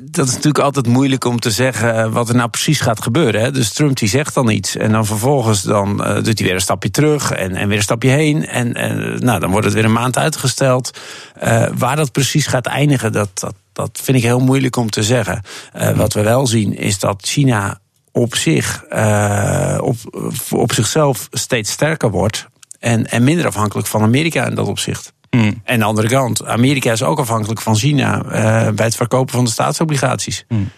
dat 0.00 0.26
is 0.26 0.34
natuurlijk 0.34 0.64
altijd 0.64 0.86
moeilijk 0.86 1.24
om 1.24 1.40
te 1.40 1.50
zeggen 1.50 1.96
eh, 1.96 2.12
wat 2.12 2.28
er 2.28 2.34
nou 2.34 2.48
precies 2.48 2.80
gaat 2.80 3.02
gebeuren. 3.02 3.40
Hè? 3.40 3.50
Dus 3.52 3.72
Trump 3.72 3.96
die 3.96 4.08
zegt 4.08 4.34
dan 4.34 4.50
iets 4.50 4.76
en 4.76 4.92
dan 4.92 5.06
vervolgens 5.06 5.62
dan, 5.62 6.00
uh, 6.00 6.14
doet 6.14 6.38
hij 6.38 6.46
weer 6.46 6.54
een 6.54 6.60
stapje 6.60 6.90
terug 6.90 7.30
en, 7.30 7.54
en 7.54 7.68
weer 7.68 7.76
een 7.76 7.82
stapje 7.82 8.08
heen. 8.08 8.46
En, 8.46 8.74
en 8.74 9.18
nou, 9.24 9.40
dan 9.40 9.50
wordt 9.50 9.64
het 9.64 9.74
weer 9.74 9.84
een 9.84 9.92
maand 9.92 10.18
uitgesteld. 10.18 10.98
Uh, 11.42 11.66
waar 11.74 11.96
dat 11.96 12.12
precies 12.12 12.46
gaat 12.46 12.66
eindigen, 12.66 13.12
dat, 13.12 13.30
dat, 13.34 13.54
dat 13.72 14.00
vind 14.02 14.16
ik 14.16 14.22
heel 14.22 14.40
moeilijk 14.40 14.76
om 14.76 14.90
te 14.90 15.02
zeggen. 15.02 15.42
Uh, 15.76 15.90
wat 15.90 16.12
we 16.12 16.22
wel 16.22 16.46
zien 16.46 16.76
is 16.76 16.98
dat 16.98 17.22
China 17.22 17.80
op 18.12 18.34
zich, 18.34 18.84
op, 19.80 19.96
op 20.50 20.72
zichzelf 20.72 21.28
steeds 21.30 21.70
sterker 21.70 22.10
wordt. 22.10 22.48
En, 22.78 23.06
en 23.06 23.24
minder 23.24 23.46
afhankelijk 23.46 23.88
van 23.88 24.02
Amerika 24.02 24.46
in 24.46 24.54
dat 24.54 24.66
opzicht. 24.66 25.12
Mm. 25.30 25.60
En 25.64 25.78
de 25.78 25.84
andere 25.84 26.08
kant, 26.08 26.44
Amerika 26.44 26.92
is 26.92 27.02
ook 27.02 27.18
afhankelijk 27.18 27.60
van 27.60 27.76
China 27.76 28.24
uh, 28.24 28.72
bij 28.72 28.86
het 28.86 28.96
verkopen 28.96 29.34
van 29.34 29.44
de 29.44 29.50
staatsobligaties. 29.50 30.44
Mm. 30.48 30.70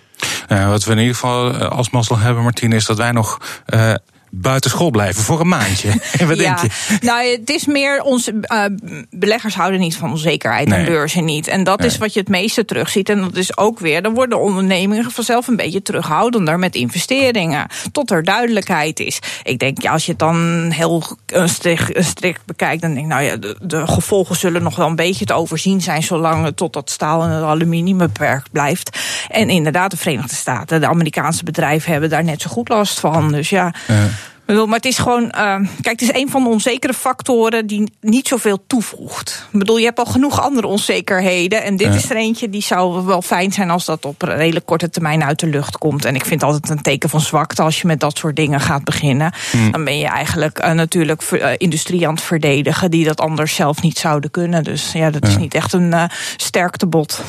Uh, 0.49 0.69
wat 0.69 0.85
we 0.85 0.93
in 0.93 0.99
ieder 0.99 1.15
geval 1.15 1.55
eh, 1.55 1.71
als 1.71 1.91
mazzel 1.91 2.19
hebben, 2.19 2.43
Martine, 2.43 2.75
is 2.75 2.85
dat 2.85 2.97
wij 2.97 3.13
nog 3.13 3.39
uh, 3.75 3.95
buitenschool 4.34 4.90
blijven 4.90 5.23
voor 5.23 5.40
een 5.40 5.49
maandje. 5.49 5.88
Wat 6.26 6.37
ja, 6.38 6.55
denk 6.55 6.58
je? 6.58 6.96
Nou, 7.01 7.31
het 7.31 7.51
is 7.51 7.67
meer 7.67 8.03
onze 8.03 8.32
uh, 8.32 8.65
beleggers 9.10 9.55
houden 9.55 9.81
niet 9.81 9.96
van 9.96 10.10
onzekerheid 10.10 10.69
nee. 10.69 10.79
en 10.79 10.84
beurzen 10.84 11.24
niet. 11.24 11.46
En 11.46 11.65
dat 11.65 11.79
nee. 11.79 11.89
is 11.89 11.98
wat 11.98 12.12
je 12.12 12.20
het 12.20 12.29
meeste 12.29 12.65
terugziet. 12.65 13.08
En 13.08 13.20
dat 13.20 13.36
is 13.36 13.56
ook 13.56 13.79
weer, 13.79 14.03
dan 14.03 14.15
worden 14.15 14.41
ondernemingen 14.41 15.10
vanzelf 15.10 15.46
een 15.46 15.56
beetje 15.56 15.82
terughoudender 15.82 16.58
met 16.58 16.74
investeringen. 16.74 17.67
Tot 17.93 18.10
er 18.10 18.24
duidelijkheid 18.24 19.01
is. 19.01 19.19
Ik 19.43 19.58
denk, 19.58 19.82
ja, 19.82 19.93
als 19.93 20.05
je 20.05 20.10
het 20.10 20.20
dan 20.20 20.70
heel 20.70 21.03
strikt, 21.44 22.05
strikt 22.05 22.44
bekijkt, 22.44 22.82
dan 22.82 22.94
denk 22.94 23.05
ik, 23.05 23.12
nou 23.12 23.22
ja, 23.22 23.36
de, 23.36 23.56
de, 23.60 23.86
gevolgen 23.86 24.36
zullen 24.36 24.62
nog 24.62 24.77
wel 24.77 24.89
een 24.89 24.96
beetje 24.96 25.24
te 25.24 25.32
overzien 25.32 25.81
zijn, 25.81 26.03
zolang 26.03 26.44
het 26.44 26.56
tot 26.56 26.72
dat 26.72 26.91
staal 26.91 27.22
en 27.22 27.31
het 27.31 27.44
aluminium 27.44 27.98
beperkt 27.98 28.51
blijft. 28.51 28.98
En 29.29 29.51
inderdaad, 29.51 29.91
de 29.91 29.96
Verenigde 29.96 30.34
Staten, 30.34 30.81
de 30.81 30.89
Amerikaanse 30.89 31.44
bedrijven 31.44 31.93
hebben 31.93 32.10
daar 32.10 32.24
net 32.24 32.43
zo 32.43 32.51
goed 32.51 32.69
last 32.69 33.01
van. 33.01 33.32
Dus 33.32 33.51
ja. 33.51 33.74
ja. 33.89 34.08
Bedoel, 34.53 34.67
maar 34.67 34.77
het 34.77 34.87
is 34.87 34.99
gewoon. 34.99 35.23
Uh, 35.23 35.55
kijk, 35.81 36.01
het 36.01 36.03
is 36.03 36.13
een 36.13 36.31
van 36.31 36.43
de 36.43 36.49
onzekere 36.49 36.94
factoren 36.94 37.67
die 37.67 37.93
niet 38.01 38.29
zoveel 38.29 38.65
toevoegt. 38.67 39.49
Ik 39.53 39.59
bedoel, 39.59 39.79
je 39.79 39.85
hebt 39.85 39.99
al 39.99 40.05
genoeg 40.05 40.41
andere 40.41 40.67
onzekerheden. 40.67 41.63
En 41.63 41.77
dit 41.77 41.87
ja. 41.87 41.94
is 41.94 42.11
er 42.11 42.17
eentje 42.17 42.51
die 42.51 42.63
zou 42.63 43.05
wel 43.05 43.23
fijn 43.23 43.53
zijn 43.53 43.71
als 43.71 43.85
dat 43.85 44.05
op 44.05 44.23
een 44.23 44.37
redelijk 44.37 44.67
korte 44.67 44.91
termijn 44.91 45.25
uit 45.25 45.41
de 45.41 45.47
lucht 45.47 45.79
komt. 45.79 46.05
En 46.05 46.15
ik 46.15 46.25
vind 46.25 46.43
altijd 46.43 46.69
een 46.69 46.82
teken 46.82 47.09
van 47.09 47.21
zwakte 47.21 47.63
als 47.63 47.81
je 47.81 47.87
met 47.87 48.01
dat 48.01 48.19
soort 48.19 48.37
dingen 48.37 48.61
gaat 48.61 48.85
beginnen. 48.85 49.32
Hmm. 49.51 49.71
Dan 49.71 49.85
ben 49.85 49.99
je 49.99 50.06
eigenlijk 50.06 50.65
uh, 50.65 50.71
natuurlijk 50.71 51.31
uh, 51.31 51.49
industrie 51.56 52.06
aan 52.06 52.15
het 52.15 52.23
verdedigen 52.23 52.91
die 52.91 53.05
dat 53.05 53.21
anders 53.21 53.55
zelf 53.55 53.82
niet 53.82 53.99
zouden 53.99 54.31
kunnen. 54.31 54.65
Dus 54.65 54.93
ja, 54.93 55.11
dat 55.11 55.27
is 55.27 55.37
niet 55.37 55.55
echt 55.55 55.73
een 55.73 55.93
uh, 55.93 56.05
sterktebod. 56.37 57.23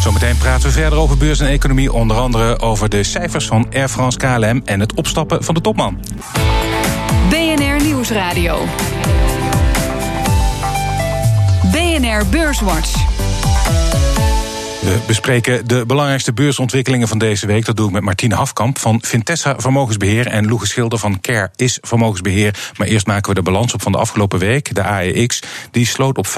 Zometeen 0.00 0.36
praten 0.36 0.66
we 0.66 0.72
verder 0.72 0.98
over 0.98 1.16
beurs 1.16 1.40
en 1.40 1.46
economie. 1.46 1.92
Onder 1.92 2.16
andere 2.16 2.58
over 2.58 2.88
de 2.88 3.02
cijfers 3.02 3.46
van 3.46 3.66
Air 3.72 3.88
France 3.88 4.18
KLM 4.18 4.62
en 4.64 4.80
het 4.80 4.94
opstappen 4.94 5.44
van 5.44 5.54
de 5.54 5.60
topman. 5.60 6.00
BNR 7.28 7.84
Nieuwsradio. 7.84 8.64
BNR 11.72 12.26
Beurswatch. 12.30 13.29
We 14.80 14.98
bespreken 15.06 15.66
de 15.66 15.86
belangrijkste 15.86 16.32
beursontwikkelingen 16.32 17.08
van 17.08 17.18
deze 17.18 17.46
week. 17.46 17.64
Dat 17.64 17.76
doe 17.76 17.86
ik 17.86 17.92
met 17.92 18.02
Martine 18.02 18.34
Hafkamp 18.34 18.78
van 18.78 18.98
Vintessa 19.02 19.54
Vermogensbeheer 19.58 20.26
en 20.26 20.48
Loege 20.48 20.66
Schilder 20.66 20.98
van 20.98 21.20
Care 21.20 21.50
is 21.56 21.78
Vermogensbeheer. 21.80 22.72
Maar 22.76 22.86
eerst 22.86 23.06
maken 23.06 23.28
we 23.28 23.34
de 23.34 23.42
balans 23.42 23.74
op 23.74 23.82
van 23.82 23.92
de 23.92 23.98
afgelopen 23.98 24.38
week. 24.38 24.74
De 24.74 24.82
AEX 24.82 25.42
die 25.70 25.86
sloot 25.86 26.18
op 26.18 26.26
555,7 26.26 26.32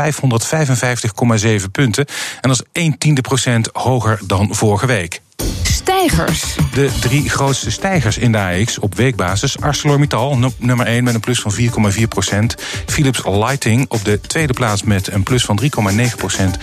punten. 1.72 2.06
En 2.40 2.48
dat 2.48 2.50
is 2.50 2.62
1 2.72 2.98
tiende 2.98 3.20
procent 3.20 3.68
hoger 3.72 4.20
dan 4.26 4.54
vorige 4.54 4.86
week. 4.86 5.20
Stijgers. 5.62 6.56
De 6.74 6.90
drie 7.00 7.28
grootste 7.30 7.70
stijgers 7.70 8.18
in 8.18 8.32
de 8.32 8.38
AX 8.38 8.78
op 8.78 8.94
weekbasis. 8.94 9.60
ArcelorMittal, 9.60 10.38
nummer 10.58 10.86
1 10.86 11.04
met 11.04 11.14
een 11.14 11.20
plus 11.20 11.40
van 11.40 11.52
4,4 11.54 12.08
procent. 12.08 12.54
Philips 12.86 13.22
Lighting 13.24 13.84
op 13.88 14.04
de 14.04 14.20
tweede 14.20 14.52
plaats 14.52 14.82
met 14.82 15.12
een 15.12 15.22
plus 15.22 15.44
van 15.44 15.60
3,9 15.62 16.16
procent. 16.16 16.58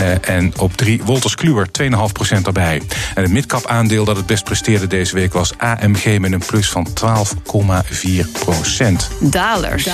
Uh, 0.00 0.28
en 0.28 0.52
op 0.58 0.76
3 0.76 1.02
Wolters 1.04 1.34
Kluwer, 1.34 1.66
2,5 1.82 1.88
procent 2.12 2.46
erbij. 2.46 2.82
En 3.14 3.22
het 3.22 3.32
midcap 3.32 3.66
aandeel 3.66 4.04
dat 4.04 4.16
het 4.16 4.26
best 4.26 4.44
presteerde 4.44 4.86
deze 4.86 5.14
week 5.14 5.32
was 5.32 5.52
AMG 5.58 6.18
met 6.18 6.32
een 6.32 6.42
plus 6.46 6.68
van 6.68 6.88
12,4 6.88 8.30
procent. 8.32 9.10
Dalers. 9.20 9.88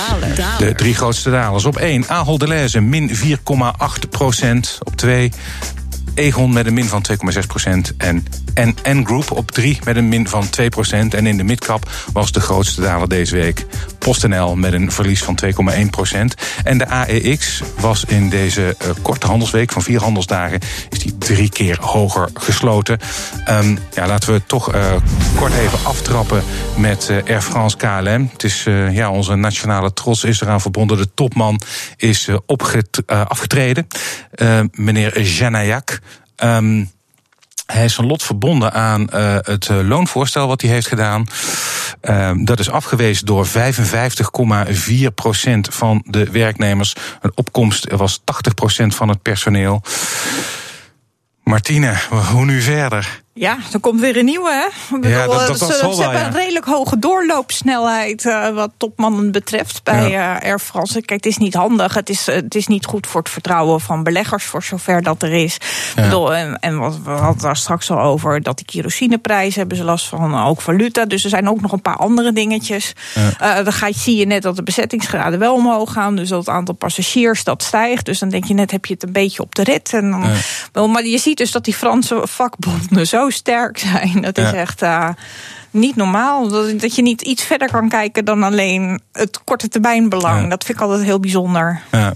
De 0.57 0.73
drie 0.75 0.95
grootste 0.95 1.29
dalers. 1.29 1.65
Op 1.65 1.77
1 1.77 2.03
Ahold 2.07 2.39
Delhaize, 2.39 2.79
min 2.79 3.11
4,8 3.15 4.09
procent. 4.09 4.77
Op 4.83 4.95
2 4.95 5.31
Egon 6.17 6.53
met 6.53 6.65
een 6.65 6.73
min 6.73 6.85
van 6.85 7.05
2,6% 7.11 7.95
En 7.97 8.25
NN 8.55 9.05
Group 9.05 9.31
op 9.31 9.51
3 9.51 9.79
met 9.83 9.95
een 9.95 10.07
min 10.07 10.27
van 10.27 10.45
2% 10.45 10.49
En 10.89 11.25
in 11.25 11.37
de 11.37 11.43
midcap 11.43 11.89
was 12.13 12.31
de 12.31 12.39
grootste 12.39 12.81
daler 12.81 13.09
deze 13.09 13.35
week 13.35 13.65
PostNL 13.99 14.55
met 14.55 14.73
een 14.73 14.91
verlies 14.91 15.23
van 15.23 15.39
2,1% 15.45 15.49
En 16.63 16.77
de 16.77 16.87
AEX 16.87 17.61
was 17.79 18.05
in 18.05 18.29
deze 18.29 18.61
uh, 18.61 18.89
korte 19.01 19.27
handelsweek 19.27 19.71
van 19.71 19.81
vier 19.81 20.01
handelsdagen... 20.01 20.59
is 20.89 20.99
die 20.99 21.17
drie 21.17 21.49
keer 21.49 21.77
hoger 21.81 22.29
gesloten. 22.33 22.99
Um, 23.49 23.77
ja, 23.93 24.07
laten 24.07 24.33
we 24.33 24.41
toch 24.45 24.75
uh, 24.75 24.93
kort 25.35 25.53
even 25.53 25.79
aftrappen 25.83 26.43
met 26.77 27.07
uh, 27.11 27.17
Air 27.27 27.41
France 27.41 27.77
KLM. 27.77 28.29
Het 28.31 28.43
is 28.43 28.63
ja, 28.91 29.11
onze 29.11 29.35
nationale 29.35 29.93
trots 29.93 30.23
is 30.23 30.41
eraan 30.41 30.61
verbonden. 30.61 30.97
De 30.97 31.13
topman 31.13 31.61
is 31.95 32.29
afgetreden. 33.05 33.87
meneer 34.71 35.21
Janayak. 35.21 35.99
Um, 36.43 36.91
hij 37.65 37.85
is 37.85 37.93
zijn 37.93 38.07
lot 38.07 38.23
verbonden 38.23 38.73
aan 38.73 39.07
uh, 39.13 39.37
het 39.41 39.69
loonvoorstel 39.69 40.47
wat 40.47 40.61
hij 40.61 40.69
heeft 40.69 40.87
gedaan. 40.87 41.25
Uh, 42.01 42.31
dat 42.35 42.59
is 42.59 42.69
afgewezen 42.69 43.25
door 43.25 43.47
55,4% 43.47 43.51
van 45.61 46.03
de 46.05 46.31
werknemers. 46.31 46.93
Een 47.21 47.31
opkomst 47.35 47.91
was 47.91 48.19
80% 48.19 48.23
van 48.87 49.09
het 49.09 49.21
personeel. 49.21 49.81
Martine, 51.43 51.95
hoe 52.31 52.45
nu 52.45 52.61
verder? 52.61 53.21
Ja, 53.37 53.57
er 53.73 53.79
komt 53.79 53.99
weer 53.99 54.17
een 54.17 54.25
nieuwe, 54.25 54.51
hè? 54.51 54.95
Ik 54.95 55.01
bedoel, 55.01 55.17
ja, 55.17 55.27
dat, 55.27 55.47
dat, 55.47 55.59
dat 55.59 55.69
ze, 55.69 55.93
ze 55.95 56.01
hebben 56.01 56.25
een 56.25 56.31
redelijk 56.31 56.65
hoge 56.65 56.99
doorloopsnijheid 56.99 58.25
uh, 58.25 58.49
wat 58.49 58.71
topmannen 58.77 59.31
betreft 59.31 59.83
bij 59.83 60.09
ja. 60.09 60.43
uh, 60.43 60.49
Air 60.49 60.59
France. 60.59 60.93
Kijk, 60.93 61.09
het 61.09 61.25
is 61.25 61.37
niet 61.37 61.53
handig. 61.53 61.93
Het 61.93 62.09
is, 62.09 62.25
het 62.25 62.55
is 62.55 62.67
niet 62.67 62.85
goed 62.85 63.07
voor 63.07 63.21
het 63.21 63.29
vertrouwen 63.29 63.81
van 63.81 64.03
beleggers, 64.03 64.43
voor 64.43 64.63
zover 64.63 65.01
dat 65.01 65.23
er 65.23 65.33
is. 65.33 65.57
Ja. 65.95 66.01
Bedoel, 66.01 66.33
en, 66.33 66.59
en 66.59 66.79
wat, 66.79 66.97
we 67.03 67.09
hadden 67.09 67.41
daar 67.41 67.55
straks 67.55 67.91
al 67.91 67.99
over, 67.99 68.41
dat 68.41 68.57
die 68.57 68.65
kerosineprijzen 68.65 69.59
hebben 69.59 69.77
ze 69.77 69.83
last 69.83 70.07
van, 70.07 70.43
ook 70.45 70.61
valuta. 70.61 71.05
Dus 71.05 71.23
er 71.23 71.29
zijn 71.29 71.49
ook 71.49 71.61
nog 71.61 71.71
een 71.71 71.81
paar 71.81 71.97
andere 71.97 72.33
dingetjes. 72.33 72.93
Dan 73.39 73.73
ga 73.73 73.87
je, 73.87 73.93
zie 73.93 74.15
je 74.15 74.25
net 74.25 74.41
dat 74.41 74.55
de 74.55 74.63
bezettingsgraden 74.63 75.39
wel 75.39 75.53
omhoog 75.53 75.93
gaan. 75.93 76.15
Dus 76.15 76.29
dat 76.29 76.39
het 76.39 76.49
aantal 76.49 76.75
passagiers 76.75 77.43
dat 77.43 77.63
stijgt. 77.63 78.05
Dus 78.05 78.19
dan 78.19 78.29
denk 78.29 78.45
je 78.45 78.53
net, 78.53 78.71
heb 78.71 78.85
je 78.85 78.93
het 78.93 79.03
een 79.03 79.11
beetje 79.11 79.41
op 79.41 79.55
de 79.55 79.63
rit. 79.63 79.93
En 79.93 80.11
dan, 80.71 80.91
Maar 80.91 81.05
je 81.05 81.17
ziet 81.17 81.37
dus 81.37 81.51
dat 81.51 81.65
die 81.65 81.73
Franse 81.73 82.21
vakbonden 82.23 83.07
zo 83.07 83.26
sterk 83.31 83.77
zijn. 83.77 84.21
Dat 84.21 84.37
is 84.37 84.49
ja. 84.49 84.53
echt 84.53 84.81
uh, 84.81 85.09
niet 85.71 85.95
normaal. 85.95 86.47
Dat, 86.47 86.79
dat, 86.79 86.95
je 86.95 87.01
niet 87.01 87.21
iets 87.21 87.43
verder 87.43 87.71
kan 87.71 87.89
kijken 87.89 88.25
dan 88.25 88.43
alleen 88.43 89.01
het 89.11 89.43
korte 89.43 89.67
termijnbelang. 89.67 90.41
Ja. 90.41 90.49
Dat 90.49 90.63
vind 90.63 90.77
ik 90.77 90.83
altijd 90.83 91.03
heel 91.03 91.19
bijzonder. 91.19 91.81
Ja. 91.91 92.13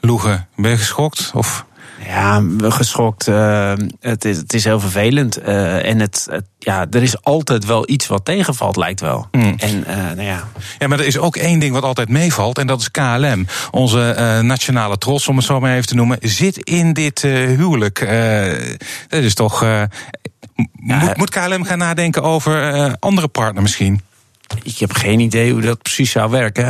Loegen, 0.00 0.48
ben 0.56 0.70
je 0.70 0.76
geschokt? 0.76 1.30
Of... 1.34 1.64
Ja, 2.06 2.42
geschokt. 2.58 3.28
Uh, 3.28 3.72
het, 4.00 4.24
is, 4.24 4.36
het 4.36 4.52
is 4.52 4.64
heel 4.64 4.80
vervelend. 4.80 5.38
Uh, 5.46 5.88
en 5.88 6.00
het, 6.00 6.26
het, 6.30 6.44
ja, 6.58 6.86
er 6.90 7.02
is 7.02 7.22
altijd 7.22 7.64
wel 7.64 7.88
iets 7.88 8.06
wat 8.06 8.24
tegenvalt, 8.24 8.76
lijkt 8.76 9.00
wel. 9.00 9.28
Mm. 9.30 9.54
En, 9.56 9.84
uh, 9.88 9.96
nou 9.96 10.22
ja. 10.22 10.48
ja, 10.78 10.88
maar 10.88 10.98
er 10.98 11.06
is 11.06 11.18
ook 11.18 11.36
één 11.36 11.58
ding 11.58 11.72
wat 11.72 11.82
altijd 11.82 12.08
meevalt. 12.08 12.58
En 12.58 12.66
dat 12.66 12.80
is 12.80 12.90
KLM. 12.90 13.46
Onze 13.70 14.40
nationale 14.42 14.98
trots, 14.98 15.28
om 15.28 15.36
het 15.36 15.44
zo 15.44 15.60
maar 15.60 15.74
even 15.74 15.86
te 15.86 15.94
noemen, 15.94 16.18
zit 16.20 16.56
in 16.56 16.92
dit 16.92 17.22
huwelijk. 17.22 18.00
dat 19.08 19.22
is 19.22 19.34
toch. 19.34 19.60
Ja, 19.60 19.88
moet, 20.84 21.16
moet 21.16 21.30
KLM 21.30 21.64
gaan 21.64 21.78
nadenken 21.78 22.22
over 22.22 22.96
andere 22.98 23.28
partner 23.28 23.62
misschien? 23.62 24.00
Ik 24.62 24.78
heb 24.78 24.92
geen 24.92 25.20
idee 25.20 25.52
hoe 25.52 25.60
dat 25.60 25.82
precies 25.82 26.10
zou 26.10 26.30
werken. 26.30 26.64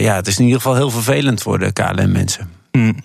ja, 0.00 0.14
het 0.14 0.26
is 0.26 0.38
in 0.38 0.44
ieder 0.44 0.60
geval 0.60 0.76
heel 0.76 0.90
vervelend 0.90 1.42
voor 1.42 1.58
de 1.58 1.72
KLM-mensen. 1.72 2.50
Mm. 2.72 2.96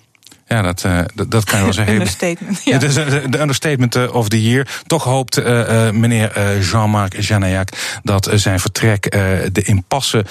Ja, 0.48 0.62
dat, 0.62 0.84
uh, 0.86 1.00
dat, 1.14 1.30
dat, 1.30 1.44
kan 1.44 1.58
je 1.58 1.64
wel 1.64 1.72
zeggen. 1.72 1.94
understatement. 2.00 2.62
Ja. 2.64 2.72
Het 2.72 2.82
is 2.82 2.94
de 2.94 3.40
understatement 3.40 4.10
of 4.10 4.28
the 4.28 4.42
year. 4.42 4.66
Toch 4.86 5.04
hoopt 5.04 5.38
uh, 5.38 5.90
meneer 5.90 6.58
Jean-Marc 6.60 7.20
Janayak 7.20 7.68
dat 8.02 8.30
zijn 8.34 8.60
vertrek 8.60 9.10
de 9.52 9.62
impasse 9.62 10.24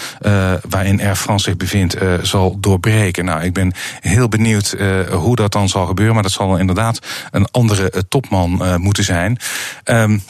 waarin 0.70 1.02
Air 1.02 1.16
France 1.16 1.44
zich 1.44 1.58
bevindt 1.58 1.98
zal 2.22 2.60
doorbreken. 2.60 3.26
Nou, 3.26 3.44
ik 3.44 3.54
ben 3.54 3.74
heel 4.00 4.30
benieuwd 4.30 4.76
hoe 5.12 5.36
dat 5.36 5.52
dan 5.52 5.70
zal 5.70 5.86
gebeuren. 5.86 6.14
Maar 6.14 6.24
dat 6.24 6.32
zal 6.32 6.58
inderdaad 6.58 7.00
een 7.32 7.48
andere 7.52 8.04
topman 8.08 8.80
moeten 8.82 9.04
zijn. 9.04 9.38
Um, 9.84 10.22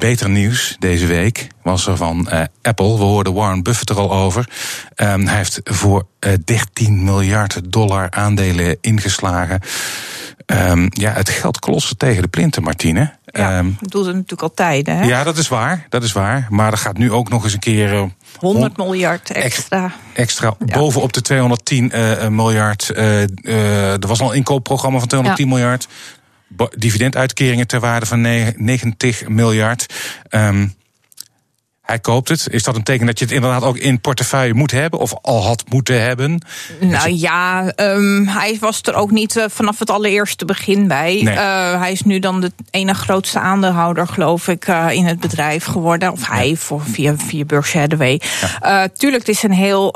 Beter 0.00 0.30
nieuws 0.30 0.76
deze 0.78 1.06
week 1.06 1.46
was 1.62 1.86
er 1.86 1.96
van 1.96 2.28
uh, 2.32 2.40
Apple. 2.62 2.96
We 2.96 3.04
hoorden 3.04 3.34
Warren 3.34 3.62
Buffett 3.62 3.90
er 3.90 3.96
al 3.96 4.12
over. 4.12 4.48
Um, 4.96 5.26
hij 5.26 5.36
heeft 5.36 5.60
voor 5.64 6.06
uh, 6.26 6.32
13 6.44 7.04
miljard 7.04 7.72
dollar 7.72 8.10
aandelen 8.10 8.78
ingeslagen. 8.80 9.60
Um, 10.46 10.88
ja, 10.90 11.12
het 11.12 11.28
geld 11.28 11.58
klossen 11.58 11.96
tegen 11.96 12.22
de 12.22 12.28
plinten, 12.28 12.62
Martine. 12.62 13.12
Ja, 13.24 13.58
um, 13.58 13.76
dat 13.80 13.90
doet 13.90 14.04
het 14.06 14.14
natuurlijk 14.14 14.42
al 14.42 14.54
tijden. 14.54 14.96
Hè? 14.96 15.04
Ja, 15.04 15.24
dat 15.24 15.36
is 15.36 15.48
waar. 15.48 15.86
Dat 15.88 16.02
is 16.02 16.12
waar. 16.12 16.46
Maar 16.50 16.72
er 16.72 16.78
gaat 16.78 16.98
nu 16.98 17.12
ook 17.12 17.28
nog 17.28 17.44
eens 17.44 17.52
een 17.52 17.58
keer. 17.58 17.92
Uh, 17.92 18.04
100 18.38 18.76
miljard 18.76 19.30
extra. 19.30 19.92
Extra. 20.12 20.54
Ja. 20.66 20.78
Bovenop 20.78 21.12
de 21.12 21.20
210 21.20 21.92
uh, 21.94 22.28
miljard. 22.28 22.90
Uh, 22.94 23.22
er 23.92 24.08
was 24.08 24.20
al 24.20 24.30
een 24.30 24.36
inkoopprogramma 24.36 24.98
van 24.98 25.08
210 25.08 25.48
ja. 25.48 25.54
miljard 25.54 25.88
dividenduitkeringen 26.76 27.66
ter 27.66 27.80
waarde 27.80 28.06
van 28.06 28.20
90 28.20 29.28
miljard. 29.28 29.86
Um, 30.30 30.74
hij 31.90 31.98
koopt 31.98 32.28
het. 32.28 32.48
Is 32.50 32.62
dat 32.62 32.76
een 32.76 32.82
teken 32.82 33.06
dat 33.06 33.18
je 33.18 33.24
het 33.24 33.34
inderdaad 33.34 33.62
ook 33.62 33.76
in 33.76 34.00
portefeuille 34.00 34.54
moet 34.54 34.70
hebben? 34.70 35.00
Of 35.00 35.14
al 35.22 35.44
had 35.44 35.64
moeten 35.68 36.02
hebben? 36.02 36.42
Nou 36.80 37.10
ja, 37.10 37.72
um, 37.76 38.26
hij 38.26 38.56
was 38.60 38.80
er 38.82 38.94
ook 38.94 39.10
niet 39.10 39.36
uh, 39.36 39.44
vanaf 39.48 39.78
het 39.78 39.90
allereerste 39.90 40.44
begin 40.44 40.88
bij. 40.88 41.20
Nee. 41.22 41.34
Uh, 41.34 41.80
hij 41.80 41.92
is 41.92 42.02
nu 42.02 42.18
dan 42.18 42.40
de 42.40 42.52
ene 42.70 42.94
grootste 42.94 43.38
aandeelhouder, 43.38 44.06
geloof 44.06 44.48
ik, 44.48 44.68
uh, 44.68 44.86
in 44.90 45.04
het 45.04 45.20
bedrijf 45.20 45.64
geworden. 45.64 46.12
Of 46.12 46.28
hij, 46.28 46.56
voor, 46.56 46.82
via, 46.82 47.16
via 47.16 47.44
Berkshire 47.44 47.80
Hathaway. 47.80 48.20
Ja. 48.60 48.88
tuurlijk, 48.88 49.26
het 49.26 49.36
is 49.36 49.42
een 49.42 49.52
heel... 49.52 49.94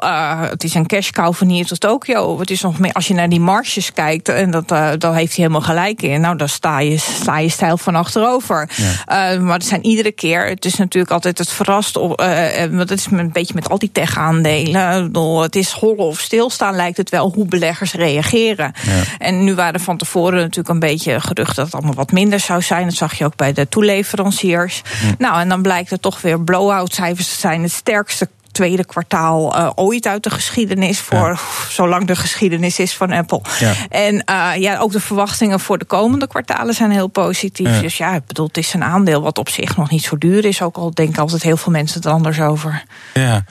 het 0.50 0.64
is 0.64 0.74
een 0.74 0.86
cash 0.86 1.10
cow 1.10 1.34
van 1.34 1.48
hier 1.48 1.66
tot 1.66 1.80
Tokio. 1.80 2.38
Het 2.38 2.50
is 2.50 2.60
nog 2.60 2.78
meer, 2.78 2.92
als 2.92 3.08
je 3.08 3.14
naar 3.14 3.28
die 3.28 3.40
marges 3.40 3.92
kijkt... 3.92 4.28
en 4.28 4.50
dat, 4.50 4.68
daar 4.68 5.14
heeft 5.14 5.36
hij 5.36 5.44
helemaal 5.44 5.60
gelijk 5.60 6.02
in. 6.02 6.20
Nou, 6.20 6.36
daar 6.36 6.48
sta 6.48 6.80
je, 6.80 6.98
sta 6.98 7.38
je 7.38 7.48
stijl 7.48 7.78
van 7.78 7.94
achterover. 7.94 8.70
Ja. 8.76 9.38
maar 9.38 9.58
het 9.58 9.66
zijn 9.66 9.84
iedere 9.84 10.12
keer... 10.12 10.46
Het 10.46 10.64
is 10.64 10.76
natuurlijk 10.76 11.12
altijd 11.12 11.38
het 11.38 11.52
verrassend 11.84 12.16
want 12.16 12.72
uh, 12.72 12.78
dat 12.78 12.90
is 12.90 13.06
een 13.10 13.32
beetje 13.32 13.54
met 13.54 13.68
al 13.68 13.78
die 13.78 13.92
tech-aandelen. 13.92 15.12
Het 15.42 15.56
is 15.56 15.70
hollen 15.70 16.04
of 16.04 16.20
stilstaan, 16.20 16.76
lijkt 16.76 16.96
het 16.96 17.10
wel 17.10 17.32
hoe 17.34 17.46
beleggers 17.46 17.92
reageren. 17.92 18.72
Ja. 18.82 19.02
En 19.18 19.44
nu 19.44 19.54
waren 19.54 19.80
van 19.80 19.96
tevoren 19.96 20.38
natuurlijk 20.38 20.68
een 20.68 20.78
beetje 20.78 21.20
gerucht 21.20 21.56
dat 21.56 21.64
het 21.64 21.74
allemaal 21.74 21.94
wat 21.94 22.12
minder 22.12 22.40
zou 22.40 22.62
zijn. 22.62 22.84
Dat 22.84 22.94
zag 22.94 23.14
je 23.14 23.24
ook 23.24 23.36
bij 23.36 23.52
de 23.52 23.68
toeleveranciers. 23.68 24.82
Hm. 25.00 25.14
Nou, 25.18 25.40
en 25.40 25.48
dan 25.48 25.62
blijkt 25.62 25.90
het 25.90 26.02
toch 26.02 26.20
weer 26.20 26.40
blow-out 26.40 26.94
cijfers 26.94 27.28
te 27.28 27.38
zijn. 27.38 27.62
Het 27.62 27.72
sterkste 27.72 28.28
tweede 28.54 28.84
kwartaal 28.84 29.56
uh, 29.58 29.70
ooit 29.75 30.06
uit 30.06 30.23
de 30.23 30.30
geschiedenis. 30.30 31.00
Voor 31.00 31.28
Ja. 31.28 31.37
zolang 31.68 32.06
de 32.06 32.16
geschiedenis 32.16 32.78
is 32.78 32.96
van 32.96 33.12
Apple. 33.12 33.40
Ja. 33.58 33.73
En 33.88 34.25
uh, 34.30 34.50
ja, 34.56 34.78
ook 34.78 34.92
de 34.92 35.00
verwachtingen 35.00 35.61
voor 35.61 35.78
de 35.78 35.84
komende 35.84 36.26
kwartalen 36.26 36.75
zijn 36.75 36.90
heel 36.90 37.06
positief. 37.08 37.68
Ja. 37.68 37.80
Dus 37.80 37.96
ja, 37.96 38.14
ik 38.14 38.26
bedoel, 38.26 38.46
het 38.46 38.56
is 38.56 38.75
een 38.75 38.84
aandeel 38.84 39.23
wat 39.23 39.38
op 39.38 39.49
zich 39.49 39.76
nog 39.76 39.90
niet 39.90 40.04
zo 40.04 40.18
duur 40.18 40.44
is. 40.44 40.62
Ook 40.62 40.76
al 40.76 40.90
denken 40.94 41.23
altijd 41.23 41.42
heel 41.42 41.56
veel 41.56 41.73
mensen 41.73 42.02
er 42.02 42.11
anders 42.11 42.40
over. 42.40 42.82
Ja. 43.14 43.44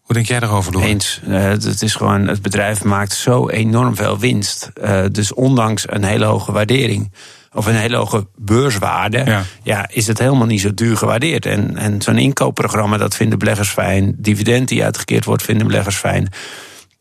Hoe 0.00 0.14
denk 0.14 0.26
jij 0.26 0.40
daarover, 0.40 0.72
Loer? 0.72 0.82
Eens. 0.84 1.20
Uh, 1.28 1.42
het, 1.42 1.82
is 1.82 1.94
gewoon, 1.94 2.26
het 2.26 2.42
bedrijf 2.42 2.84
maakt 2.84 3.12
zo 3.12 3.48
enorm 3.48 3.96
veel 3.96 4.18
winst. 4.18 4.70
Uh, 4.82 5.00
dus 5.12 5.34
ondanks 5.34 5.84
een 5.86 6.04
hele 6.04 6.24
hoge 6.24 6.52
waardering 6.52 7.12
of 7.56 7.66
een 7.66 7.74
hele 7.74 7.96
hoge 7.96 8.26
beurswaarde, 8.36 9.22
ja. 9.24 9.42
ja. 9.62 9.88
is 9.92 10.06
het 10.06 10.18
helemaal 10.18 10.46
niet 10.46 10.60
zo 10.60 10.74
duur 10.74 10.96
gewaardeerd. 10.96 11.46
En, 11.46 11.76
en 11.76 12.02
zo'n 12.02 12.18
inkoopprogramma, 12.18 12.96
dat 12.96 13.16
vinden 13.16 13.38
beleggers 13.38 13.68
fijn. 13.68 14.14
Dividend 14.18 14.68
die 14.68 14.84
uitgekeerd 14.84 15.24
wordt, 15.24 15.42
vinden 15.42 15.66
beleggers 15.66 15.96
fijn. 15.96 16.28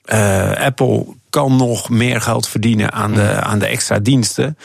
Uh, 0.06 0.52
Apple 0.52 1.06
kan 1.36 1.56
nog 1.56 1.90
meer 1.90 2.22
geld 2.22 2.48
verdienen 2.48 2.92
aan 2.92 3.14
de, 3.14 3.42
aan 3.42 3.60
de 3.60 3.66
extra 3.66 4.00
diensten. 4.00 4.58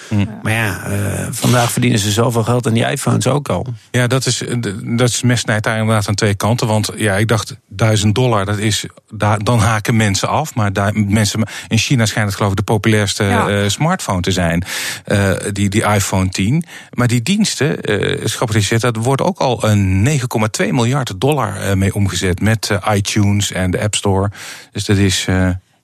Maar 0.43 0.53
ja, 0.53 0.89
uh, 0.89 1.27
vandaag 1.31 1.73
verdienen 1.73 1.99
ze 1.99 2.11
zoveel 2.11 2.43
geld 2.43 2.67
aan 2.67 2.73
die 2.73 2.91
iPhones 2.91 3.27
ook 3.27 3.49
al. 3.49 3.67
Ja, 3.91 4.07
dat 4.07 4.27
is, 4.27 4.43
dat 4.85 5.09
is 5.09 5.23
mesnijd 5.23 5.63
daar 5.63 5.79
inderdaad 5.79 6.09
aan 6.09 6.15
twee 6.15 6.35
kanten. 6.35 6.67
Want 6.67 6.91
ja, 6.97 7.15
ik 7.17 7.29
dacht 7.29 7.57
1000 7.69 8.15
dollar, 8.15 8.45
dat 8.45 8.59
is, 8.59 8.87
daar, 9.13 9.45
dan 9.45 9.59
haken 9.59 9.97
mensen 9.97 10.29
af. 10.29 10.55
Maar 10.55 10.73
daar, 10.73 10.93
mensen, 10.95 11.43
in 11.69 11.79
China 11.79 12.07
schijnt 12.07 12.29
het 12.29 12.37
geloof 12.37 12.51
ik 12.51 12.57
de 12.57 12.63
populairste 12.63 13.25
ja. 13.25 13.69
smartphone 13.69 14.21
te 14.21 14.31
zijn. 14.31 14.65
Uh, 15.07 15.33
die, 15.53 15.69
die 15.69 15.85
iPhone 15.85 16.29
10. 16.29 16.65
Maar 16.91 17.09
die 17.09 17.23
diensten, 17.23 17.91
uh, 17.91 18.79
dat 18.79 18.97
wordt 18.97 19.23
ook 19.23 19.39
al 19.39 19.65
een 19.65 20.21
9,2 20.63 20.69
miljard 20.69 21.21
dollar 21.21 21.79
mee 21.79 21.95
omgezet. 21.95 22.41
Met 22.41 22.71
iTunes 22.93 23.53
en 23.53 23.71
de 23.71 23.81
App 23.81 23.95
Store. 23.95 24.31
Dus 24.73 24.85
dat 24.85 24.97
is. 24.97 25.27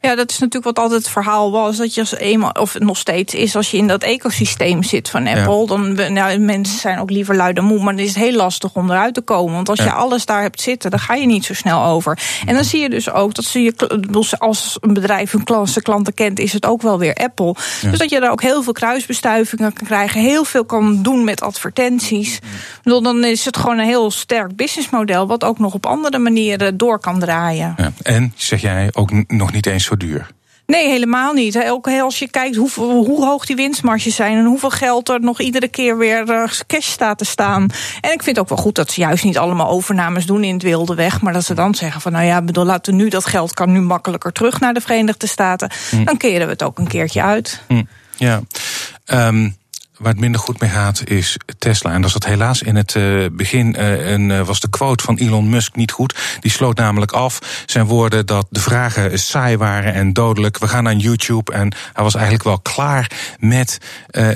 Ja, 0.07 0.15
dat 0.15 0.31
is 0.31 0.39
natuurlijk 0.39 0.77
wat 0.77 0.79
altijd 0.85 1.03
het 1.03 1.13
verhaal 1.13 1.51
was. 1.51 1.77
Dat 1.77 1.95
je 1.95 2.01
als 2.01 2.15
eenmaal, 2.15 2.51
of 2.51 2.79
nog 2.79 2.97
steeds 2.97 3.35
is, 3.35 3.57
als 3.57 3.71
je 3.71 3.77
in 3.77 3.87
dat 3.87 4.03
ecosysteem 4.03 4.83
zit 4.83 5.11
van 5.11 5.27
Apple, 5.27 5.67
dan 5.67 6.13
nou, 6.13 6.39
mensen 6.39 6.79
zijn 6.79 6.99
ook 6.99 7.11
liever 7.11 7.37
lui 7.37 7.53
dan 7.53 7.65
moe. 7.65 7.83
Maar 7.83 7.97
dan 7.97 8.05
is 8.05 8.15
het 8.15 8.25
heel 8.25 8.37
lastig 8.37 8.75
om 8.75 8.91
eruit 8.91 9.15
te 9.15 9.21
komen. 9.21 9.55
Want 9.55 9.69
als 9.69 9.79
je 9.79 9.93
alles 9.93 10.27
daar 10.27 10.43
hebt 10.43 10.61
zitten, 10.61 10.91
dan 10.91 10.99
ga 10.99 11.15
je 11.15 11.27
niet 11.27 11.45
zo 11.45 11.55
snel 11.55 11.85
over. 11.85 12.19
En 12.47 12.55
dan 12.55 12.65
zie 12.65 12.81
je 12.81 12.91
dus 12.91 13.11
ook 13.11 13.35
dat 13.35 13.45
ze 13.45 13.63
je, 13.63 13.75
als 14.39 14.77
een 14.81 14.95
bedrijf 14.95 15.31
hun 15.31 15.45
klanten, 15.45 15.83
klanten 15.83 16.15
kent, 16.15 16.39
is 16.39 16.53
het 16.53 16.67
ook 16.67 16.83
wel 16.83 16.99
weer 16.99 17.15
Apple. 17.15 17.55
Dus 17.83 17.99
dat 17.99 18.11
je 18.11 18.21
daar 18.21 18.31
ook 18.31 18.43
heel 18.43 18.63
veel 18.63 18.73
kruisbestuivingen 18.73 19.73
kan 19.73 19.87
krijgen, 19.87 20.21
heel 20.21 20.45
veel 20.45 20.65
kan 20.65 21.03
doen 21.03 21.25
met 21.25 21.43
advertenties. 21.43 22.39
Bedoel, 22.83 23.03
dan 23.03 23.25
is 23.25 23.45
het 23.45 23.57
gewoon 23.57 23.79
een 23.79 23.87
heel 23.87 24.11
sterk 24.11 24.57
businessmodel, 24.57 25.27
wat 25.27 25.45
ook 25.45 25.59
nog 25.59 25.75
op 25.75 25.87
andere 25.87 26.19
manieren 26.19 26.77
door 26.77 26.99
kan 26.99 27.19
draaien. 27.19 27.75
Ja. 27.77 27.93
En 28.03 28.33
zeg 28.37 28.61
jij 28.61 28.91
ook 28.93 29.11
nog 29.29 29.53
niet 29.53 29.67
eens 29.67 29.85
zo 29.85 29.96
duur. 29.97 30.35
Nee, 30.67 30.89
helemaal 30.89 31.33
niet. 31.33 31.59
Ook 31.69 31.89
als 31.89 32.19
je 32.19 32.29
kijkt 32.29 32.57
hoe, 32.57 32.71
hoe 32.75 33.25
hoog 33.25 33.47
die 33.47 33.57
winstmarges 33.57 34.15
zijn 34.15 34.37
en 34.37 34.45
hoeveel 34.45 34.71
geld 34.71 35.09
er 35.09 35.21
nog 35.21 35.41
iedere 35.41 35.69
keer 35.69 35.99
weer 35.99 36.31
eh, 36.31 36.51
cash 36.67 36.87
staat 36.87 37.19
te 37.19 37.25
staan. 37.25 37.63
En 38.01 38.13
ik 38.13 38.23
vind 38.23 38.37
het 38.37 38.39
ook 38.39 38.49
wel 38.49 38.59
goed 38.59 38.75
dat 38.75 38.91
ze 38.91 39.01
juist 39.01 39.25
niet 39.25 39.39
allemaal 39.39 39.69
overnames 39.69 40.27
doen 40.27 40.45
in 40.45 40.55
het 40.55 40.63
wilde 40.63 40.95
weg, 40.95 41.21
maar 41.21 41.33
dat 41.33 41.45
ze 41.45 41.55
dan 41.55 41.75
zeggen 41.75 42.01
van 42.01 42.13
nou 42.13 42.25
ja, 42.25 42.43
bedoel, 42.43 42.65
laten 42.65 42.93
we 42.93 43.03
nu 43.03 43.09
dat 43.09 43.27
geld 43.27 43.55
kan 43.55 43.73
nu 43.73 43.81
makkelijker 43.81 44.33
terug 44.33 44.61
naar 44.61 44.75
de 44.75 44.81
Verenigde 44.81 45.27
Staten. 45.27 45.71
Hm. 45.91 46.05
Dan 46.05 46.17
keren 46.17 46.47
we 46.47 46.53
het 46.53 46.63
ook 46.63 46.79
een 46.79 46.89
keertje 46.89 47.23
uit. 47.23 47.63
Hm. 47.67 47.83
Ja. 48.17 48.41
Um 49.07 49.57
Waar 49.99 50.13
het 50.13 50.21
minder 50.21 50.41
goed 50.41 50.61
mee 50.61 50.71
gaat 50.71 51.09
is 51.09 51.37
Tesla. 51.59 51.93
En 51.93 52.03
dat 52.03 52.11
zat 52.11 52.25
helaas 52.25 52.63
in 52.63 52.77
het 52.77 52.95
uh, 52.95 53.27
begin. 53.33 53.77
Uh, 53.79 54.11
een, 54.11 54.31
uh, 54.31 54.41
was 54.41 54.61
de 54.61 54.71
quote 54.71 55.05
van 55.05 55.17
Elon 55.17 55.49
Musk 55.49 55.77
niet 55.77 55.93
goed. 55.93 56.39
Die 56.41 56.51
sloot 56.51 56.77
namelijk 56.77 57.13
af 57.13 57.65
zijn 57.67 57.87
woorden 57.87 58.27
dat 58.27 58.47
de 58.51 58.61
vragen 58.61 59.19
saai 59.19 59.57
waren 59.57 59.95
en 59.95 60.13
dodelijk. 60.13 60.59
We 60.59 60.69
gaan 60.69 60.85
naar 60.85 60.95
YouTube. 60.95 61.53
En 61.53 61.75
hij 61.93 62.03
was 62.03 62.15
eigenlijk 62.15 62.45
wel 62.45 62.59
klaar 62.59 63.11
met 63.39 63.79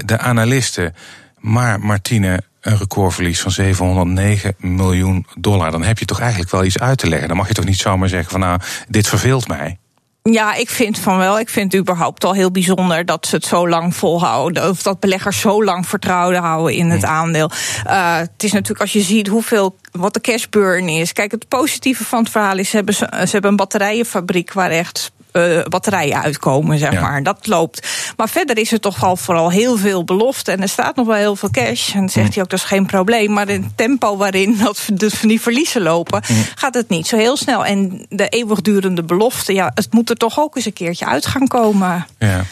de 0.05 0.19
analisten. 0.19 0.95
Maar 1.39 1.81
Martine, 1.81 2.43
een 2.61 2.77
recordverlies 2.77 3.41
van 3.41 3.51
709 3.51 4.55
miljoen 4.59 5.27
dollar. 5.39 5.71
Dan 5.71 5.83
heb 5.83 5.99
je 5.99 6.05
toch 6.05 6.21
eigenlijk 6.21 6.51
wel 6.51 6.65
iets 6.65 6.79
uit 6.79 6.99
te 6.99 7.09
leggen. 7.09 7.29
Dan 7.29 7.37
mag 7.37 7.49
je 7.49 7.55
toch 7.55 7.65
niet 7.65 7.79
zomaar 7.79 8.09
zeggen 8.09 8.31
van 8.31 8.41
nou, 8.41 8.61
dit 8.89 9.09
verveelt 9.09 9.49
mij. 9.49 9.79
Ja, 10.23 10.55
ik 10.55 10.71
vind 10.71 10.99
van 10.99 11.19
wel. 11.19 11.39
Ik 11.39 11.49
vind 11.49 11.73
het 11.73 11.81
überhaupt 11.81 12.25
al 12.25 12.33
heel 12.33 12.51
bijzonder 12.51 13.05
dat 13.05 13.27
ze 13.27 13.35
het 13.35 13.45
zo 13.45 13.69
lang 13.69 13.95
volhouden. 13.95 14.69
Of 14.69 14.83
dat 14.83 15.01
beleggers 15.01 15.41
zo 15.41 15.65
lang 15.65 15.87
vertrouwen 15.87 16.37
houden 16.37 16.75
in 16.75 16.91
het 16.91 17.05
aandeel. 17.05 17.51
Uh, 17.87 18.17
het 18.17 18.43
is 18.43 18.53
natuurlijk 18.53 18.81
als 18.81 18.93
je 18.93 19.01
ziet 19.01 19.27
hoeveel 19.27 19.77
wat 19.93 20.15
de 20.15 20.21
cash 20.21 20.45
burn 20.51 20.89
is. 20.89 21.13
Kijk, 21.13 21.31
het 21.31 21.49
positieve 21.49 22.05
van 22.05 22.19
het 22.19 22.31
verhaal 22.31 22.59
is: 22.59 22.71
ze 22.71 22.77
hebben, 22.77 22.95
ze 22.95 23.29
hebben 23.31 23.51
een 23.51 23.57
batterijenfabriek 23.57 24.53
waar 24.53 24.71
echt 24.71 25.13
uh, 25.33 25.65
batterijen 25.69 26.23
uitkomen, 26.23 26.79
zeg 26.79 27.01
maar. 27.01 27.23
Dat 27.23 27.47
loopt. 27.47 27.89
Maar 28.17 28.29
verder 28.29 28.59
is 28.59 28.73
er 28.73 28.81
toch 28.81 29.05
al 29.05 29.17
vooral 29.17 29.51
heel 29.51 29.77
veel 29.77 30.05
belofte. 30.05 30.53
En 30.53 30.63
er 30.63 30.69
staat 30.69 30.97
nog 30.97 31.07
wel 31.07 31.17
heel 31.17 31.37
veel 31.37 31.51
cash. 31.51 31.93
En 31.93 31.99
dan 31.99 32.09
zegt 32.09 32.35
hij 32.35 32.43
ook, 32.43 32.51
dat 32.51 32.59
is 32.59 32.65
geen 32.65 32.87
probleem. 32.87 33.33
Maar 33.33 33.49
in 33.49 33.63
het 33.63 33.77
tempo 33.77 34.17
waarin 34.17 34.59
dat, 34.59 34.89
van 35.15 35.29
die 35.29 35.41
verliezen 35.41 35.83
lopen... 35.83 36.23
gaat 36.55 36.75
het 36.75 36.89
niet 36.89 37.07
zo 37.07 37.17
heel 37.17 37.37
snel. 37.37 37.65
En 37.65 38.07
de 38.09 38.29
eeuwigdurende 38.29 39.03
belofte... 39.03 39.53
ja, 39.53 39.71
het 39.75 39.93
moet 39.93 40.11
er 40.11 40.17
toch 40.17 40.39
ook 40.39 40.57
eens 40.57 40.65
een 40.65 40.73
keertje 40.73 41.07
uit 41.07 41.27
gaan 41.27 41.47
komen. 41.47 42.07
Ja. 42.19 42.45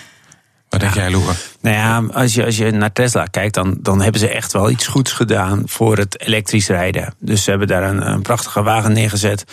Wat 0.68 0.80
denk 0.80 0.94
jij, 0.94 1.10
Loeger? 1.10 1.36
Nou 1.60 1.76
ja, 1.76 2.02
als 2.12 2.34
je, 2.34 2.44
als 2.44 2.56
je 2.56 2.70
naar 2.70 2.92
Tesla 2.92 3.24
kijkt, 3.24 3.54
dan, 3.54 3.78
dan 3.80 4.00
hebben 4.00 4.20
ze 4.20 4.28
echt 4.28 4.52
wel 4.52 4.70
iets 4.70 4.86
goeds 4.86 5.12
gedaan 5.12 5.62
voor 5.66 5.96
het 5.96 6.20
elektrisch 6.20 6.68
rijden. 6.68 7.14
Dus 7.18 7.44
ze 7.44 7.50
hebben 7.50 7.68
daar 7.68 7.82
een, 7.82 8.10
een 8.10 8.22
prachtige 8.22 8.62
wagen 8.62 8.92
neergezet. 8.92 9.44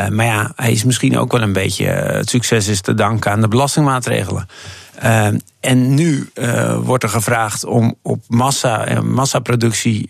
Uh, 0.00 0.08
maar 0.08 0.26
ja, 0.26 0.52
hij 0.56 0.72
is 0.72 0.84
misschien 0.84 1.18
ook 1.18 1.32
wel 1.32 1.42
een 1.42 1.52
beetje. 1.52 1.84
Uh, 1.84 2.16
het 2.16 2.30
succes 2.30 2.68
is 2.68 2.80
te 2.80 2.94
danken 2.94 3.30
aan 3.30 3.40
de 3.40 3.48
belastingmaatregelen. 3.48 4.48
Uh, 5.02 5.26
en 5.60 5.94
nu 5.94 6.30
wordt 6.82 7.02
er 7.02 7.08
gevraagd 7.08 7.64
om 7.64 7.94
op 8.02 8.24
massa, 8.28 9.00
massaproductie 9.02 10.08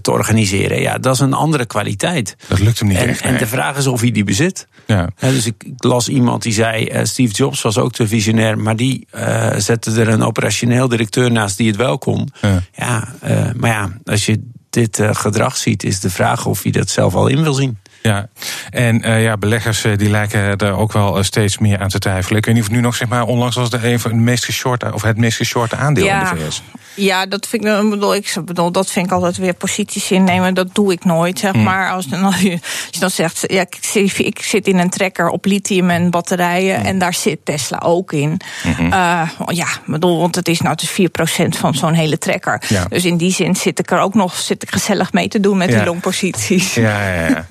te 0.00 0.10
organiseren. 0.10 0.80
Ja, 0.80 0.98
dat 0.98 1.14
is 1.14 1.20
een 1.20 1.32
andere 1.32 1.66
kwaliteit. 1.66 2.36
Dat 2.48 2.58
lukt 2.58 2.78
hem 2.78 2.88
niet 2.88 2.96
en, 2.96 3.08
echt. 3.08 3.20
En 3.20 3.36
de 3.36 3.46
vraag 3.46 3.76
is 3.76 3.86
of 3.86 4.00
hij 4.00 4.10
die 4.10 4.24
bezit. 4.24 4.68
Ja. 4.86 5.08
dus 5.18 5.46
ik, 5.46 5.64
ik, 5.64 5.84
las 5.84 6.08
iemand 6.08 6.42
die 6.42 6.52
zei: 6.52 6.90
Steve 7.02 7.32
Jobs 7.32 7.62
was 7.62 7.78
ook 7.78 7.92
te 7.92 8.08
visionair, 8.08 8.58
maar 8.58 8.76
die 8.76 9.06
zette 9.56 10.00
er 10.00 10.08
een 10.08 10.22
operationeel 10.22 10.88
directeur 10.88 11.32
naast 11.32 11.56
die 11.56 11.66
het 11.66 11.76
wel 11.76 11.98
kon. 11.98 12.28
Ja, 12.40 12.62
ja 12.72 13.08
maar 13.56 13.70
ja, 13.70 13.92
als 14.04 14.26
je 14.26 14.42
dit 14.70 15.02
gedrag 15.12 15.56
ziet, 15.56 15.84
is 15.84 16.00
de 16.00 16.10
vraag 16.10 16.46
of 16.46 16.62
hij 16.62 16.72
dat 16.72 16.88
zelf 16.88 17.14
al 17.14 17.26
in 17.26 17.42
wil 17.42 17.54
zien. 17.54 17.78
Ja, 18.02 18.28
en 18.70 19.08
uh, 19.08 19.22
ja, 19.22 19.36
beleggers 19.36 19.84
uh, 19.84 19.96
die 19.96 20.10
lijken 20.10 20.56
er 20.56 20.76
ook 20.76 20.92
wel 20.92 21.18
uh, 21.18 21.22
steeds 21.22 21.58
meer 21.58 21.80
aan 21.80 21.88
te 21.88 21.98
twijfelen. 21.98 22.38
Ik 22.38 22.46
weet 22.46 22.54
niet 22.54 22.64
of 22.64 22.70
nu 22.70 22.80
nog, 22.80 22.96
zeg 22.96 23.08
maar, 23.08 23.22
onlangs 23.22 23.56
was 23.56 23.70
de 23.70 23.88
een 23.88 24.00
van 24.00 24.10
het 24.10 24.20
meest 24.20 24.44
geshorte, 24.44 24.90
of 24.94 25.02
het 25.02 25.16
meest 25.16 25.36
geshorte 25.36 25.76
aandeel 25.76 26.04
ja. 26.04 26.30
in 26.30 26.36
de 26.36 26.44
VS. 26.44 26.62
Ja, 26.94 27.26
dat 27.26 27.46
vind 27.46 27.64
ik, 27.64 27.90
bedoel, 27.90 28.14
ik 28.14 28.36
bedoel, 28.44 28.72
dat 28.72 28.90
vind 28.90 29.06
ik 29.06 29.12
altijd 29.12 29.36
weer 29.36 29.54
posities 29.54 30.10
innemen. 30.10 30.54
Dat 30.54 30.74
doe 30.74 30.92
ik 30.92 31.04
nooit, 31.04 31.38
zeg 31.38 31.52
hm. 31.52 31.62
maar. 31.62 31.90
Als, 31.90 32.12
als, 32.12 32.40
je, 32.50 32.52
als 32.52 32.88
je 32.90 33.00
dan 33.00 33.10
zegt, 33.10 33.44
ja, 33.46 33.60
ik, 33.60 33.78
zit, 33.80 34.18
ik 34.18 34.42
zit 34.42 34.66
in 34.66 34.78
een 34.78 34.90
trekker 34.90 35.28
op 35.28 35.44
lithium 35.44 35.90
en 35.90 36.10
batterijen. 36.10 36.80
Hm. 36.80 36.86
En 36.86 36.98
daar 36.98 37.14
zit 37.14 37.38
Tesla 37.44 37.78
ook 37.84 38.12
in. 38.12 38.40
Mm 38.62 38.96
ja, 39.46 39.66
bedoel, 39.86 40.18
want 40.18 40.34
het 40.34 40.48
is 40.48 40.60
nou 40.60 40.76
dus 40.76 40.90
4% 40.90 41.48
van 41.48 41.74
zo'n 41.74 41.92
hele 41.92 42.18
trekker. 42.18 42.62
Ja. 42.68 42.84
Dus 42.84 43.04
in 43.04 43.16
die 43.16 43.32
zin 43.32 43.56
zit 43.56 43.78
ik 43.78 43.90
er 43.90 43.98
ook 43.98 44.14
nog 44.14 44.36
zit 44.36 44.62
ik 44.62 44.70
gezellig 44.70 45.12
mee 45.12 45.28
te 45.28 45.40
doen 45.40 45.56
met 45.56 45.68
die 45.68 45.84
longposities. 45.84 46.74
Ja, 46.74 47.12
ja, 47.12 47.28
ja. 47.28 47.46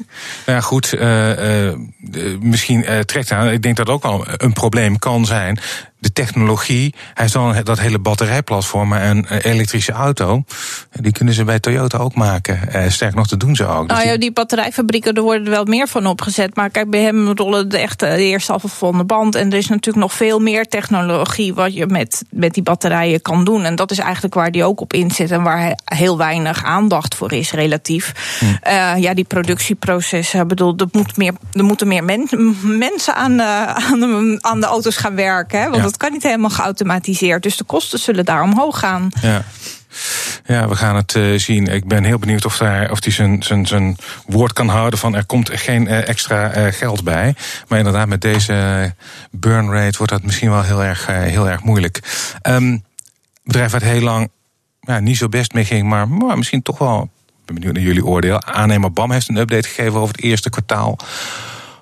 ja 0.48 0.62
goed, 0.62 0.94
uh, 0.94 1.70
uh, 1.70 1.78
misschien 2.40 2.86
trekt 3.06 3.32
aan. 3.32 3.50
Ik 3.50 3.62
denk 3.62 3.78
dat 3.78 3.90
ook 3.90 4.04
al 4.04 4.26
een 4.38 4.54
probleem 4.54 5.00
kan 5.00 5.26
zijn 5.26 5.60
de 6.00 6.12
technologie. 6.14 6.94
Hij 6.94 7.12
heeft 7.14 7.34
dan 7.34 7.56
dat 7.64 7.80
hele 7.80 8.00
batterijplatform 8.00 8.94
en 8.94 9.26
een 9.30 9.42
elektrische 9.42 9.92
auto. 9.92 10.44
Die 10.92 11.12
kunnen 11.12 11.34
ze 11.34 11.44
bij 11.44 11.60
Toyota 11.60 11.98
ook 11.98 12.16
maken. 12.16 12.74
Eh, 12.74 12.90
sterk 12.90 13.16
nog, 13.16 13.28
dat 13.28 13.40
doen 13.40 13.56
ze 13.56 13.66
ook. 13.66 13.88
Dus 13.88 13.98
nou 13.98 14.10
ja, 14.10 14.18
die 14.18 14.32
batterijfabrieken, 14.32 15.14
er 15.14 15.22
worden 15.22 15.46
er 15.46 15.52
wel 15.52 15.66
meer 15.66 15.88
van 15.88 16.06
opgezet. 16.06 16.56
Maar 16.56 16.70
kijk, 16.70 16.90
bij 16.90 17.02
hem 17.02 17.32
rollen 17.32 17.70
de 17.70 17.78
echt 17.78 18.00
de 18.00 18.18
eerste 18.18 18.54
afgevonden 18.54 19.08
band. 19.08 19.36
En 19.36 19.52
er 19.52 19.58
is 19.58 19.68
natuurlijk 19.68 20.06
nog 20.06 20.14
veel 20.14 20.40
meer 20.40 20.66
technologie 20.66 21.54
wat 21.54 21.74
je 21.74 21.86
met, 21.86 22.24
met 22.30 22.54
die 22.54 22.64
batterijen 22.64 23.22
kan 23.22 23.44
doen. 23.44 23.64
En 23.64 23.76
dat 23.76 23.92
is 23.92 24.00
eigenlijk 24.00 24.34
waar 24.34 24.52
die 24.52 24.64
ook 24.64 24.82
op 24.82 24.94
inzet. 24.94 25.32
En 25.32 25.44
waar 25.44 25.80
heel 25.86 26.18
weinig 26.18 26.64
aandacht 26.64 27.16
voor 27.16 27.34
is, 27.34 27.52
relatief. 27.52 28.14
Hm. 28.40 28.46
Uh, 28.46 28.94
ja, 28.98 29.14
die 29.14 29.26
productieprocessen. 29.26 30.48
bedoel, 30.48 30.76
er, 30.78 30.88
moet 30.92 31.18
meer, 31.18 31.34
er 31.52 31.64
moeten 31.64 31.88
meer 31.88 32.04
men, 32.04 32.28
mensen 32.62 33.16
aan, 33.16 33.32
uh, 33.32 33.72
aan, 33.92 34.00
de, 34.00 34.38
aan 34.42 34.60
de 34.60 34.66
auto's 34.66 34.98
gaan 34.98 35.16
werken. 35.16 35.62
Hè, 35.62 35.70
want 35.70 35.87
dat 35.92 35.98
kan 35.98 36.12
niet 36.12 36.24
helemaal 36.24 36.50
geautomatiseerd. 36.50 37.44
Dus 37.44 37.58
de 37.58 37.64
kosten 37.64 38.00
zullen 38.00 38.26
daar 38.26 38.42
omhoog 38.42 38.80
gaan. 38.80 39.10
Ja. 39.22 39.44
Ja, 40.46 40.68
we 40.68 40.76
gaan 40.76 40.96
het 40.96 41.14
uh, 41.14 41.40
zien. 41.40 41.68
Ik 41.68 41.88
ben 41.88 42.04
heel 42.04 42.20
benieuwd 42.20 42.46
of, 42.46 42.60
hij 42.60 42.90
of 42.90 43.00
zijn, 43.02 43.44
zijn, 43.44 43.66
zijn 43.66 43.98
woord 44.26 44.54
kan 44.54 44.68
houden 44.68 45.00
van 45.00 45.16
er 45.16 45.26
komt 45.26 45.50
geen 45.54 45.88
uh, 45.88 46.08
extra 46.08 46.58
uh, 46.58 46.74
geld 46.74 47.04
bij. 47.04 47.36
Maar 47.68 47.78
inderdaad, 47.78 48.08
met 48.08 48.22
deze 48.22 48.94
burn 49.32 49.72
rate 49.72 49.98
wordt 49.98 50.14
dat 50.14 50.24
misschien 50.24 50.50
wel 50.50 50.64
heel 50.64 50.84
erg, 50.84 51.06
heel 51.06 51.50
erg 51.50 51.64
moeilijk. 51.64 52.00
Um, 52.44 52.84
bedrijf 53.44 53.72
wat 53.72 53.82
heel 53.82 54.02
lang 54.02 54.30
ja, 54.80 55.00
niet 55.00 55.18
zo 55.18 55.30
best 55.30 55.54
mee 55.54 55.66
ging, 55.66 55.88
maar, 55.88 56.10
maar 56.10 56.38
misschien 56.38 56.62
toch 56.62 56.78
wel. 56.78 57.10
Ik 57.28 57.46
ben 57.46 57.56
benieuwd 57.56 57.74
naar 57.74 57.84
jullie 57.84 58.06
oordeel. 58.06 58.44
Aannemer 58.44 58.92
BAM 58.92 59.12
heeft 59.12 59.30
een 59.30 59.38
update 59.38 59.68
gegeven 59.68 60.00
over 60.00 60.16
het 60.16 60.24
eerste 60.24 60.50
kwartaal. 60.50 60.98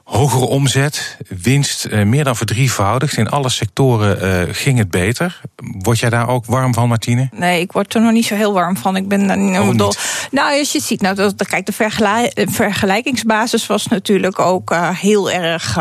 Hogere 0.05 0.45
omzet, 0.45 1.17
winst 1.27 1.85
uh, 1.85 2.03
meer 2.03 2.23
dan 2.23 2.35
verdrievoudigd. 2.35 3.17
In 3.17 3.29
alle 3.29 3.49
sectoren 3.49 4.47
uh, 4.47 4.53
ging 4.53 4.77
het 4.77 4.89
beter. 4.89 5.41
Word 5.55 5.99
jij 5.99 6.09
daar 6.09 6.27
ook 6.27 6.45
warm 6.45 6.73
van, 6.73 6.87
Martine? 6.87 7.29
Nee, 7.33 7.61
ik 7.61 7.71
word 7.71 7.93
er 7.93 8.01
nog 8.01 8.11
niet 8.11 8.25
zo 8.25 8.35
heel 8.35 8.53
warm 8.53 8.77
van. 8.77 8.95
Ik 8.95 9.07
ben 9.07 9.27
daar 9.27 9.37
niet. 9.37 9.77
Dol. 9.77 9.93
Nou, 10.31 10.59
als 10.59 10.71
je 10.71 10.79
ziet, 10.79 11.01
nou, 11.01 11.15
dat, 11.15 11.47
kijk, 11.47 11.65
de 11.65 12.47
vergelijkingsbasis 12.51 13.67
was 13.67 13.87
natuurlijk 13.87 14.39
ook 14.39 14.71
uh, 14.71 14.89
heel 14.89 15.31
erg 15.31 15.75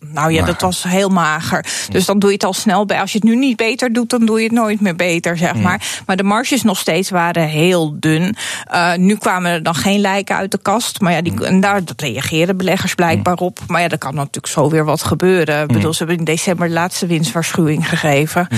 Nou 0.00 0.32
ja, 0.32 0.44
dat 0.44 0.60
was 0.60 0.82
heel 0.82 1.08
mager. 1.08 1.66
Dus 1.88 2.04
dan 2.04 2.18
doe 2.18 2.28
je 2.28 2.34
het 2.34 2.44
al 2.44 2.52
snel 2.52 2.86
bij. 2.86 3.00
Als 3.00 3.12
je 3.12 3.18
het 3.18 3.28
nu 3.28 3.36
niet 3.36 3.56
beter 3.56 3.92
doet, 3.92 4.10
dan 4.10 4.26
doe 4.26 4.38
je 4.38 4.44
het 4.44 4.54
nooit 4.54 4.80
meer 4.80 4.96
beter, 4.96 5.36
zeg 5.36 5.54
maar. 5.54 6.00
Maar 6.06 6.16
de 6.16 6.22
marges 6.22 6.62
nog 6.62 6.78
steeds 6.78 7.10
waren 7.10 7.48
heel 7.48 7.96
dun. 7.98 8.36
Nu 8.96 9.16
kwamen 9.16 9.50
er 9.50 9.62
dan 9.62 9.74
geen 9.74 10.00
lijken 10.00 10.36
uit 10.36 10.50
de 10.50 10.58
kast. 10.62 11.00
Maar 11.00 11.12
ja, 11.12 11.22
die, 11.22 11.44
en 11.44 11.60
daar 11.60 11.84
dat 11.84 12.00
reageren 12.00 12.56
beleggers 12.56 12.94
blijkbaar 12.94 13.40
Maar 13.66 13.80
ja, 13.80 13.88
er 13.88 13.98
kan 13.98 14.14
natuurlijk 14.14 14.46
zo 14.46 14.70
weer 14.70 14.84
wat 14.84 15.02
gebeuren. 15.02 15.62
Ik 15.62 15.72
bedoel, 15.72 15.92
ze 15.92 15.98
hebben 15.98 16.18
in 16.18 16.24
december 16.24 16.68
de 16.68 16.74
laatste 16.74 17.06
winstwaarschuwing 17.06 17.88
gegeven. 17.88 18.48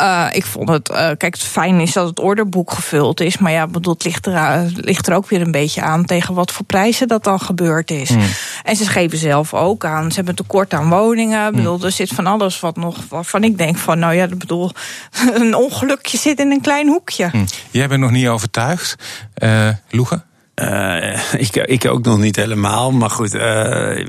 Uh, 0.00 0.26
ik 0.32 0.44
vond 0.44 0.68
het, 0.68 0.90
uh, 0.90 0.96
kijk, 0.96 1.34
het 1.34 1.42
fijn 1.42 1.80
is 1.80 1.92
dat 1.92 2.08
het 2.08 2.20
orderboek 2.20 2.72
gevuld 2.72 3.20
is. 3.20 3.38
Maar 3.38 3.52
ja, 3.52 3.66
bedoel, 3.66 3.92
het 3.92 4.04
ligt 4.04 4.26
er, 4.26 4.70
ligt 4.74 5.06
er 5.06 5.14
ook 5.14 5.28
weer 5.28 5.40
een 5.40 5.50
beetje 5.50 5.82
aan 5.82 6.04
tegen 6.04 6.34
wat 6.34 6.52
voor 6.52 6.66
prijzen 6.66 7.08
dat 7.08 7.24
dan 7.24 7.40
gebeurd 7.40 7.90
is. 7.90 8.10
Mm. 8.10 8.22
En 8.64 8.76
ze 8.76 8.86
geven 8.86 9.18
zelf 9.18 9.54
ook 9.54 9.84
aan. 9.84 10.10
Ze 10.10 10.16
hebben 10.16 10.34
tekort 10.34 10.74
aan 10.74 10.88
woningen. 10.88 11.48
Ik 11.48 11.54
bedoel, 11.54 11.84
er 11.84 11.92
zit 11.92 12.08
van 12.08 12.26
alles 12.26 12.60
wat 12.60 12.76
nog 12.76 12.96
waarvan 13.08 13.44
ik 13.44 13.58
denk 13.58 13.76
van, 13.76 13.98
nou 13.98 14.14
ja, 14.14 14.24
ik 14.24 14.38
bedoel, 14.38 14.70
een 15.40 15.54
ongelukje 15.54 16.18
zit 16.18 16.40
in 16.40 16.50
een 16.50 16.60
klein 16.60 16.88
hoekje. 16.88 17.30
Jij 17.70 17.88
bent 17.88 18.00
nog 18.00 18.10
niet 18.10 18.28
overtuigd, 18.28 18.96
uh, 19.42 19.68
Loegen? 19.90 20.24
Uh, 20.60 21.32
ik, 21.46 21.56
ik 21.56 21.86
ook 21.86 22.04
nog 22.04 22.18
niet 22.18 22.36
helemaal. 22.36 22.90
Maar 22.92 23.10
goed, 23.10 23.34
uh, 23.34 23.40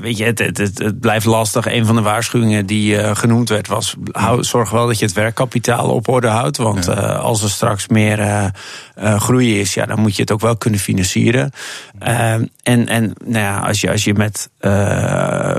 weet 0.00 0.18
je, 0.18 0.24
het, 0.24 0.38
het, 0.38 0.58
het, 0.58 1.00
blijft 1.00 1.26
lastig. 1.26 1.66
Een 1.66 1.86
van 1.86 1.94
de 1.94 2.02
waarschuwingen 2.02 2.66
die 2.66 2.94
uh, 2.94 3.16
genoemd 3.16 3.48
werd 3.48 3.68
was... 3.68 3.94
Hou, 4.10 4.44
zorg 4.44 4.70
wel 4.70 4.86
dat 4.86 4.98
je 4.98 5.04
het 5.04 5.14
werkkapitaal 5.14 5.88
op 5.88 6.08
orde 6.08 6.26
houdt. 6.26 6.56
Want 6.56 6.84
ja. 6.84 6.92
als 7.14 7.42
er 7.42 7.50
straks 7.50 7.88
meer 7.88 8.50
groei 8.96 9.60
is... 9.60 9.74
Ja, 9.74 9.86
dan 9.86 10.00
moet 10.00 10.16
je 10.16 10.22
het 10.22 10.30
ook 10.30 10.40
wel 10.40 10.56
kunnen 10.56 10.80
financieren. 10.80 11.50
en 11.98 12.50
en 12.62 13.12
nou 13.24 13.38
ja, 13.38 13.58
als, 13.58 13.80
je, 13.80 13.90
als 13.90 14.04
je 14.04 14.14
met 14.14 14.50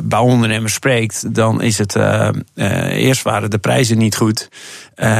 bouwondernemers 0.04 0.74
spreekt... 0.74 1.36
dan 1.36 1.62
is 1.62 1.78
het... 1.78 1.98
eerst 2.56 3.22
waren 3.22 3.50
de 3.50 3.58
prijzen 3.58 3.98
niet 3.98 4.16
goed... 4.16 4.50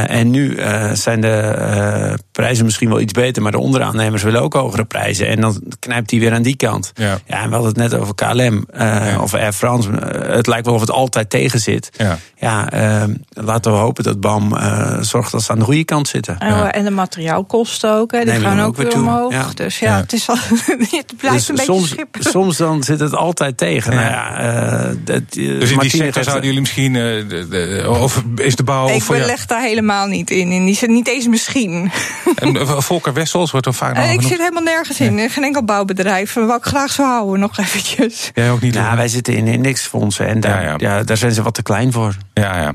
En 0.06 0.30
nu 0.30 0.58
zijn 0.92 1.20
de 1.20 2.18
prijzen 2.32 2.64
misschien 2.64 2.88
wel 2.88 3.00
iets 3.00 3.12
beter, 3.12 3.42
maar 3.42 3.52
de 3.52 3.58
onderaannemers 3.58 4.22
willen 4.22 4.42
ook 4.42 4.54
hogere 4.54 4.84
prijzen. 4.84 5.28
En 5.28 5.40
dan 5.40 5.60
knijpt 5.78 6.10
hij 6.10 6.20
weer 6.20 6.32
aan 6.32 6.42
die 6.42 6.56
kant. 6.56 6.92
Ja, 6.94 7.18
ja 7.26 7.42
en 7.42 7.48
we 7.48 7.54
hadden 7.54 7.72
het 7.72 7.90
net 7.90 8.00
over 8.00 8.14
KLM 8.14 8.66
ja. 8.72 9.20
of 9.20 9.34
Air 9.34 9.52
France. 9.52 9.90
het 10.26 10.46
lijkt 10.46 10.66
wel 10.66 10.74
of 10.74 10.80
het 10.80 10.90
altijd 10.90 11.30
tegen 11.30 11.60
zit. 11.60 11.90
Ja, 11.96 12.18
ja 12.36 12.68
laten 13.30 13.72
we 13.72 13.78
hopen 13.78 14.04
dat 14.04 14.20
BAM 14.20 14.56
zorgt 15.00 15.32
dat 15.32 15.42
ze 15.42 15.52
aan 15.52 15.58
de 15.58 15.64
goede 15.64 15.84
kant 15.84 16.08
zitten. 16.08 16.38
En, 16.38 16.72
en 16.72 16.84
de 16.84 16.90
materiaalkosten 16.90 17.92
ook, 17.94 18.12
hè, 18.12 18.24
die 18.24 18.32
Neem 18.32 18.42
gaan 18.42 18.60
ook 18.60 18.76
weer 18.76 18.88
toe. 18.88 19.00
omhoog. 19.00 19.54
Dus 19.54 19.78
ja, 19.78 19.96
het, 19.96 20.12
is 20.12 20.28
al, 20.28 20.36
het 20.90 21.16
blijft 21.16 21.36
dus 21.36 21.48
een 21.48 21.54
beetje 21.54 21.72
soms, 21.72 21.88
schip. 21.88 22.16
Soms 22.18 22.56
dan 22.56 22.82
zit 22.82 23.00
het 23.00 23.14
altijd 23.14 23.56
tegen. 23.56 23.94
Nou 23.94 24.06
ja, 24.06 24.94
dat, 25.04 25.22
dus 25.32 25.70
in 25.70 25.78
die 25.78 25.90
sector 25.90 26.24
zouden 26.24 26.44
jullie 26.44 26.60
misschien, 26.60 26.92
de, 26.92 27.46
de, 27.50 27.86
of 28.00 28.22
is 28.36 28.56
de 28.56 28.62
bouw... 28.62 28.88
Ik 28.88 29.04
beleg 29.06 29.46
daar 29.46 29.62
helemaal 29.62 30.06
niet 30.06 30.30
in. 30.30 30.52
in 30.52 30.64
die 30.64 30.88
niet 30.88 31.08
eens 31.08 31.26
misschien. 31.26 31.92
En 32.34 32.82
Volker 32.82 33.12
Wessels 33.12 33.50
wordt 33.50 33.66
er 33.66 33.74
vaak 33.74 33.98
Ik 33.98 34.22
zit 34.22 34.38
helemaal 34.38 34.62
nergens 34.62 35.00
in. 35.00 35.14
Nee. 35.14 35.28
Geen 35.28 35.44
enkel 35.54 35.74
bouwbedrijf. 35.74 36.34
Wat 36.34 36.56
ik 36.56 36.64
graag 36.64 36.90
zou 36.90 37.08
houden, 37.08 37.40
nog 37.40 37.58
eventjes. 37.58 38.30
Jij 38.34 38.50
ook 38.50 38.60
niet? 38.60 38.74
Nou, 38.74 38.96
wij 38.96 39.08
zitten 39.08 39.34
in 39.34 39.46
indexfondsen 39.46 40.26
en 40.26 40.40
daar, 40.40 40.62
ja, 40.62 40.68
ja. 40.68 40.96
ja, 40.96 41.02
daar 41.02 41.16
zijn 41.16 41.32
ze 41.32 41.42
wat 41.42 41.54
te 41.54 41.62
klein 41.62 41.92
voor. 41.92 42.16
Ja, 42.34 42.60
ja. 42.60 42.74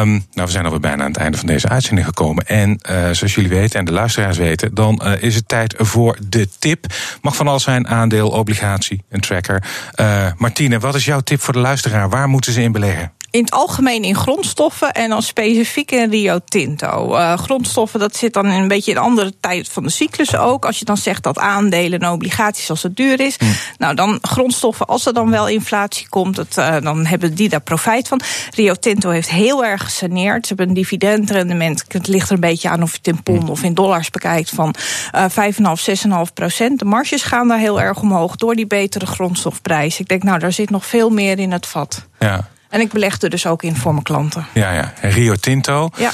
Um, 0.00 0.10
nou, 0.10 0.46
we 0.46 0.50
zijn 0.50 0.64
alweer 0.64 0.80
bijna 0.80 1.02
aan 1.02 1.10
het 1.10 1.20
einde 1.20 1.38
van 1.38 1.46
deze 1.46 1.68
uitzending 1.68 2.06
gekomen. 2.06 2.46
En 2.46 2.70
uh, 2.90 2.96
zoals 3.10 3.34
jullie 3.34 3.50
weten 3.50 3.78
en 3.78 3.84
de 3.84 3.92
luisteraars 3.92 4.36
weten, 4.36 4.74
dan 4.74 5.00
uh, 5.04 5.22
is 5.22 5.34
het 5.34 5.48
tijd 5.48 5.74
voor 5.78 6.18
de 6.28 6.48
tip. 6.58 6.86
Mag 7.22 7.36
van 7.36 7.48
alles 7.48 7.62
zijn: 7.62 7.88
aandeel, 7.88 8.30
obligatie, 8.30 9.02
een 9.10 9.20
tracker. 9.20 9.62
Uh, 9.96 10.26
Martine, 10.36 10.78
wat 10.78 10.94
is 10.94 11.04
jouw 11.04 11.20
tip 11.20 11.40
voor 11.40 11.52
de 11.52 11.58
luisteraar? 11.58 12.08
Waar 12.08 12.28
moeten 12.28 12.52
ze 12.52 12.62
in 12.62 12.72
beleggen? 12.72 13.12
In 13.30 13.40
het 13.40 13.50
algemeen 13.50 14.02
in 14.02 14.14
grondstoffen 14.14 14.92
en 14.92 15.08
dan 15.08 15.22
specifiek 15.22 15.90
in 15.90 16.10
Rio 16.10 16.38
Tinto. 16.44 17.16
Uh, 17.16 17.38
grondstoffen, 17.38 18.00
dat 18.00 18.16
zit 18.16 18.32
dan 18.32 18.46
in 18.46 18.60
een 18.60 18.68
beetje 18.68 18.90
in 18.90 18.96
een 18.96 19.02
andere 19.02 19.32
tijd 19.40 19.68
van 19.68 19.82
de 19.82 19.90
cyclus 19.90 20.36
ook. 20.36 20.64
Als 20.64 20.78
je 20.78 20.84
dan 20.84 20.96
zegt 20.96 21.22
dat 21.22 21.38
aandelen 21.38 22.00
en 22.00 22.10
obligaties 22.10 22.70
als 22.70 22.82
het 22.82 22.96
duur 22.96 23.20
is. 23.20 23.38
Mm. 23.38 23.52
Nou, 23.78 23.94
dan 23.94 24.18
grondstoffen, 24.22 24.86
als 24.86 25.06
er 25.06 25.14
dan 25.14 25.30
wel 25.30 25.48
inflatie 25.48 26.08
komt, 26.08 26.36
het, 26.36 26.56
uh, 26.56 26.76
dan 26.80 27.06
hebben 27.06 27.34
die 27.34 27.48
daar 27.48 27.60
profijt 27.60 28.08
van. 28.08 28.20
Rio 28.54 28.74
Tinto 28.74 29.10
heeft 29.10 29.30
heel 29.30 29.64
erg 29.64 29.84
gesaneerd. 29.84 30.46
Ze 30.46 30.48
hebben 30.48 30.68
een 30.68 30.82
dividendrendement, 30.82 31.84
het 31.88 32.08
ligt 32.08 32.28
er 32.28 32.34
een 32.34 32.40
beetje 32.40 32.68
aan 32.68 32.82
of 32.82 32.90
je 32.90 32.96
het 32.96 33.06
in 33.06 33.22
pond 33.22 33.50
of 33.50 33.62
in 33.62 33.74
dollars 33.74 34.10
bekijkt, 34.10 34.50
van 34.50 34.74
uh, 35.14 35.24
5,5, 35.24 36.16
6,5 36.28 36.32
procent. 36.34 36.78
De 36.78 36.84
marges 36.84 37.22
gaan 37.22 37.48
daar 37.48 37.58
heel 37.58 37.80
erg 37.80 38.00
omhoog 38.00 38.36
door 38.36 38.54
die 38.54 38.66
betere 38.66 39.06
grondstofprijs. 39.06 40.00
Ik 40.00 40.08
denk, 40.08 40.22
nou, 40.22 40.38
daar 40.38 40.52
zit 40.52 40.70
nog 40.70 40.86
veel 40.86 41.10
meer 41.10 41.38
in 41.38 41.52
het 41.52 41.66
vat. 41.66 42.06
Ja. 42.18 42.48
En 42.68 42.80
ik 42.80 42.92
beleg 42.92 43.20
er 43.20 43.30
dus 43.30 43.46
ook 43.46 43.62
in 43.62 43.76
voor 43.76 43.92
mijn 43.92 44.04
klanten. 44.04 44.46
Ja, 44.54 44.72
ja. 44.72 44.92
En 45.00 45.10
Rio 45.10 45.34
Tinto. 45.34 45.90
Ja. 45.96 46.10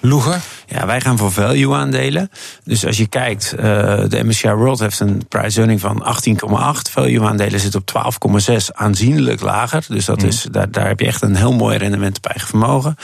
Loegen? 0.00 0.40
Ja, 0.66 0.86
wij 0.86 1.00
gaan 1.00 1.18
voor 1.18 1.32
value 1.32 1.74
aandelen. 1.74 2.30
Dus 2.64 2.86
als 2.86 2.96
je 2.96 3.06
kijkt, 3.06 3.54
uh, 3.56 3.62
de 4.08 4.24
MSCI 4.24 4.50
World 4.50 4.78
heeft 4.78 5.00
een 5.00 5.26
price 5.28 5.58
earning 5.58 5.80
van 5.80 6.04
18,8. 6.04 6.90
Value 6.90 7.26
aandelen 7.26 7.60
zitten 7.60 7.80
op 7.80 8.14
12,6, 8.50 8.56
aanzienlijk 8.72 9.40
lager. 9.40 9.84
Dus 9.88 10.04
dat 10.04 10.22
mm. 10.22 10.28
is, 10.28 10.46
daar, 10.50 10.70
daar 10.70 10.86
heb 10.86 11.00
je 11.00 11.06
echt 11.06 11.22
een 11.22 11.36
heel 11.36 11.52
mooi 11.52 11.78
rendement 11.78 12.16
op 12.16 12.26
eigen 12.26 12.48
vermogen. 12.48 12.96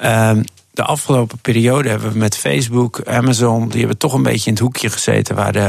Uh, 0.00 0.30
de 0.74 0.82
afgelopen 0.82 1.38
periode 1.38 1.88
hebben 1.88 2.12
we 2.12 2.18
met 2.18 2.36
Facebook, 2.36 3.02
Amazon, 3.04 3.68
die 3.68 3.78
hebben 3.78 3.98
toch 3.98 4.12
een 4.12 4.22
beetje 4.22 4.46
in 4.46 4.52
het 4.52 4.62
hoekje 4.62 4.90
gezeten 4.90 5.34
waar 5.34 5.52
de, 5.52 5.68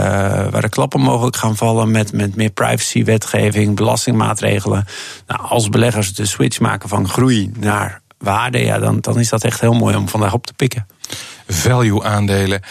waar 0.51 0.61
de 0.61 0.69
klappen 0.69 0.99
mogelijk 0.99 1.35
gaan 1.35 1.55
vallen 1.55 1.91
met, 1.91 2.13
met 2.13 2.35
meer 2.35 2.49
privacy-wetgeving, 2.49 3.75
belastingmaatregelen. 3.75 4.85
Nou, 5.27 5.41
als 5.41 5.69
beleggers 5.69 6.13
de 6.13 6.25
switch 6.25 6.59
maken 6.59 6.89
van 6.89 7.09
groei 7.09 7.51
naar 7.59 8.01
waarde, 8.17 8.59
ja, 8.59 8.79
dan, 8.79 9.01
dan 9.01 9.19
is 9.19 9.29
dat 9.29 9.43
echt 9.43 9.61
heel 9.61 9.73
mooi 9.73 9.95
om 9.95 10.09
vandaag 10.09 10.33
op 10.33 10.45
te 10.45 10.53
pikken. 10.53 10.87
Value 11.47 12.03
aandelen. 12.03 12.61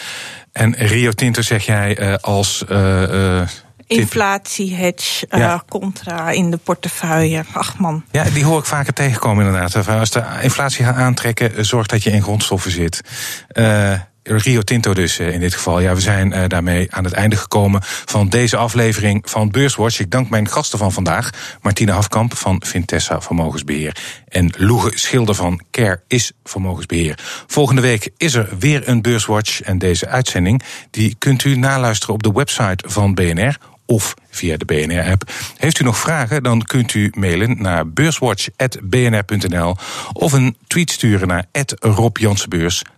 En 0.51 0.75
Rio 0.75 1.11
Tinto 1.11 1.41
zeg 1.41 1.65
jij 1.65 1.99
uh, 1.99 2.15
als. 2.21 2.63
Uh, 2.69 3.01
uh 3.41 3.47
Inflatie-hedge 3.87 5.27
ja. 5.29 5.53
uh, 5.53 5.59
contra 5.69 6.29
in 6.29 6.51
de 6.51 6.57
portefeuille. 6.57 7.43
Ach 7.53 7.77
man. 7.77 8.03
Ja, 8.11 8.23
die 8.23 8.43
hoor 8.43 8.59
ik 8.59 8.65
vaker 8.65 8.93
tegenkomen 8.93 9.45
inderdaad. 9.45 9.87
Als 9.87 10.09
de 10.09 10.23
inflatie 10.41 10.85
gaat 10.85 10.95
aantrekken, 10.95 11.65
zorg 11.65 11.87
dat 11.87 12.03
je 12.03 12.11
in 12.11 12.21
grondstoffen 12.21 12.71
zit. 12.71 13.01
Uh, 13.53 13.93
Rio 14.27 14.61
Tinto 14.61 14.93
dus 14.93 15.19
in 15.19 15.39
dit 15.39 15.53
geval. 15.53 15.79
Ja, 15.79 15.95
we 15.95 16.01
zijn 16.01 16.47
daarmee 16.47 16.87
aan 16.91 17.03
het 17.03 17.13
einde 17.13 17.35
gekomen 17.35 17.81
van 17.83 18.29
deze 18.29 18.57
aflevering 18.57 19.29
van 19.29 19.51
Beurswatch. 19.51 19.99
Ik 19.99 20.11
dank 20.11 20.29
mijn 20.29 20.47
gasten 20.47 20.79
van 20.79 20.91
vandaag. 20.91 21.29
Martine 21.61 21.91
Hafkamp 21.91 22.37
van 22.37 22.61
Vintessa 22.65 23.21
Vermogensbeheer. 23.21 23.95
En 24.27 24.53
Loege 24.57 24.91
Schilder 24.93 25.35
van 25.35 25.61
Care 25.71 26.01
is 26.07 26.31
Vermogensbeheer. 26.43 27.19
Volgende 27.47 27.81
week 27.81 28.09
is 28.17 28.33
er 28.33 28.49
weer 28.59 28.87
een 28.87 29.01
Beurswatch. 29.01 29.61
En 29.61 29.77
deze 29.77 30.07
uitzending 30.07 30.61
die 30.91 31.15
kunt 31.19 31.43
u 31.43 31.55
naluisteren 31.55 32.15
op 32.15 32.23
de 32.23 32.31
website 32.31 32.89
van 32.89 33.13
BNR 33.13 33.57
of 33.85 34.13
via 34.29 34.57
de 34.57 34.65
BNR-app. 34.65 35.31
Heeft 35.57 35.79
u 35.79 35.83
nog 35.83 35.97
vragen, 35.97 36.43
dan 36.43 36.61
kunt 36.61 36.93
u 36.93 37.11
mailen 37.17 37.61
naar 37.61 37.89
beurswatch.bnr.nl 37.89 39.75
of 40.13 40.33
een 40.33 40.57
tweet 40.67 40.91
sturen 40.91 41.27
naar 41.27 41.45
Rob 41.79 42.17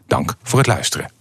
Dank 0.07 0.35
voor 0.43 0.59
het 0.59 0.67
luisteren. 0.67 1.11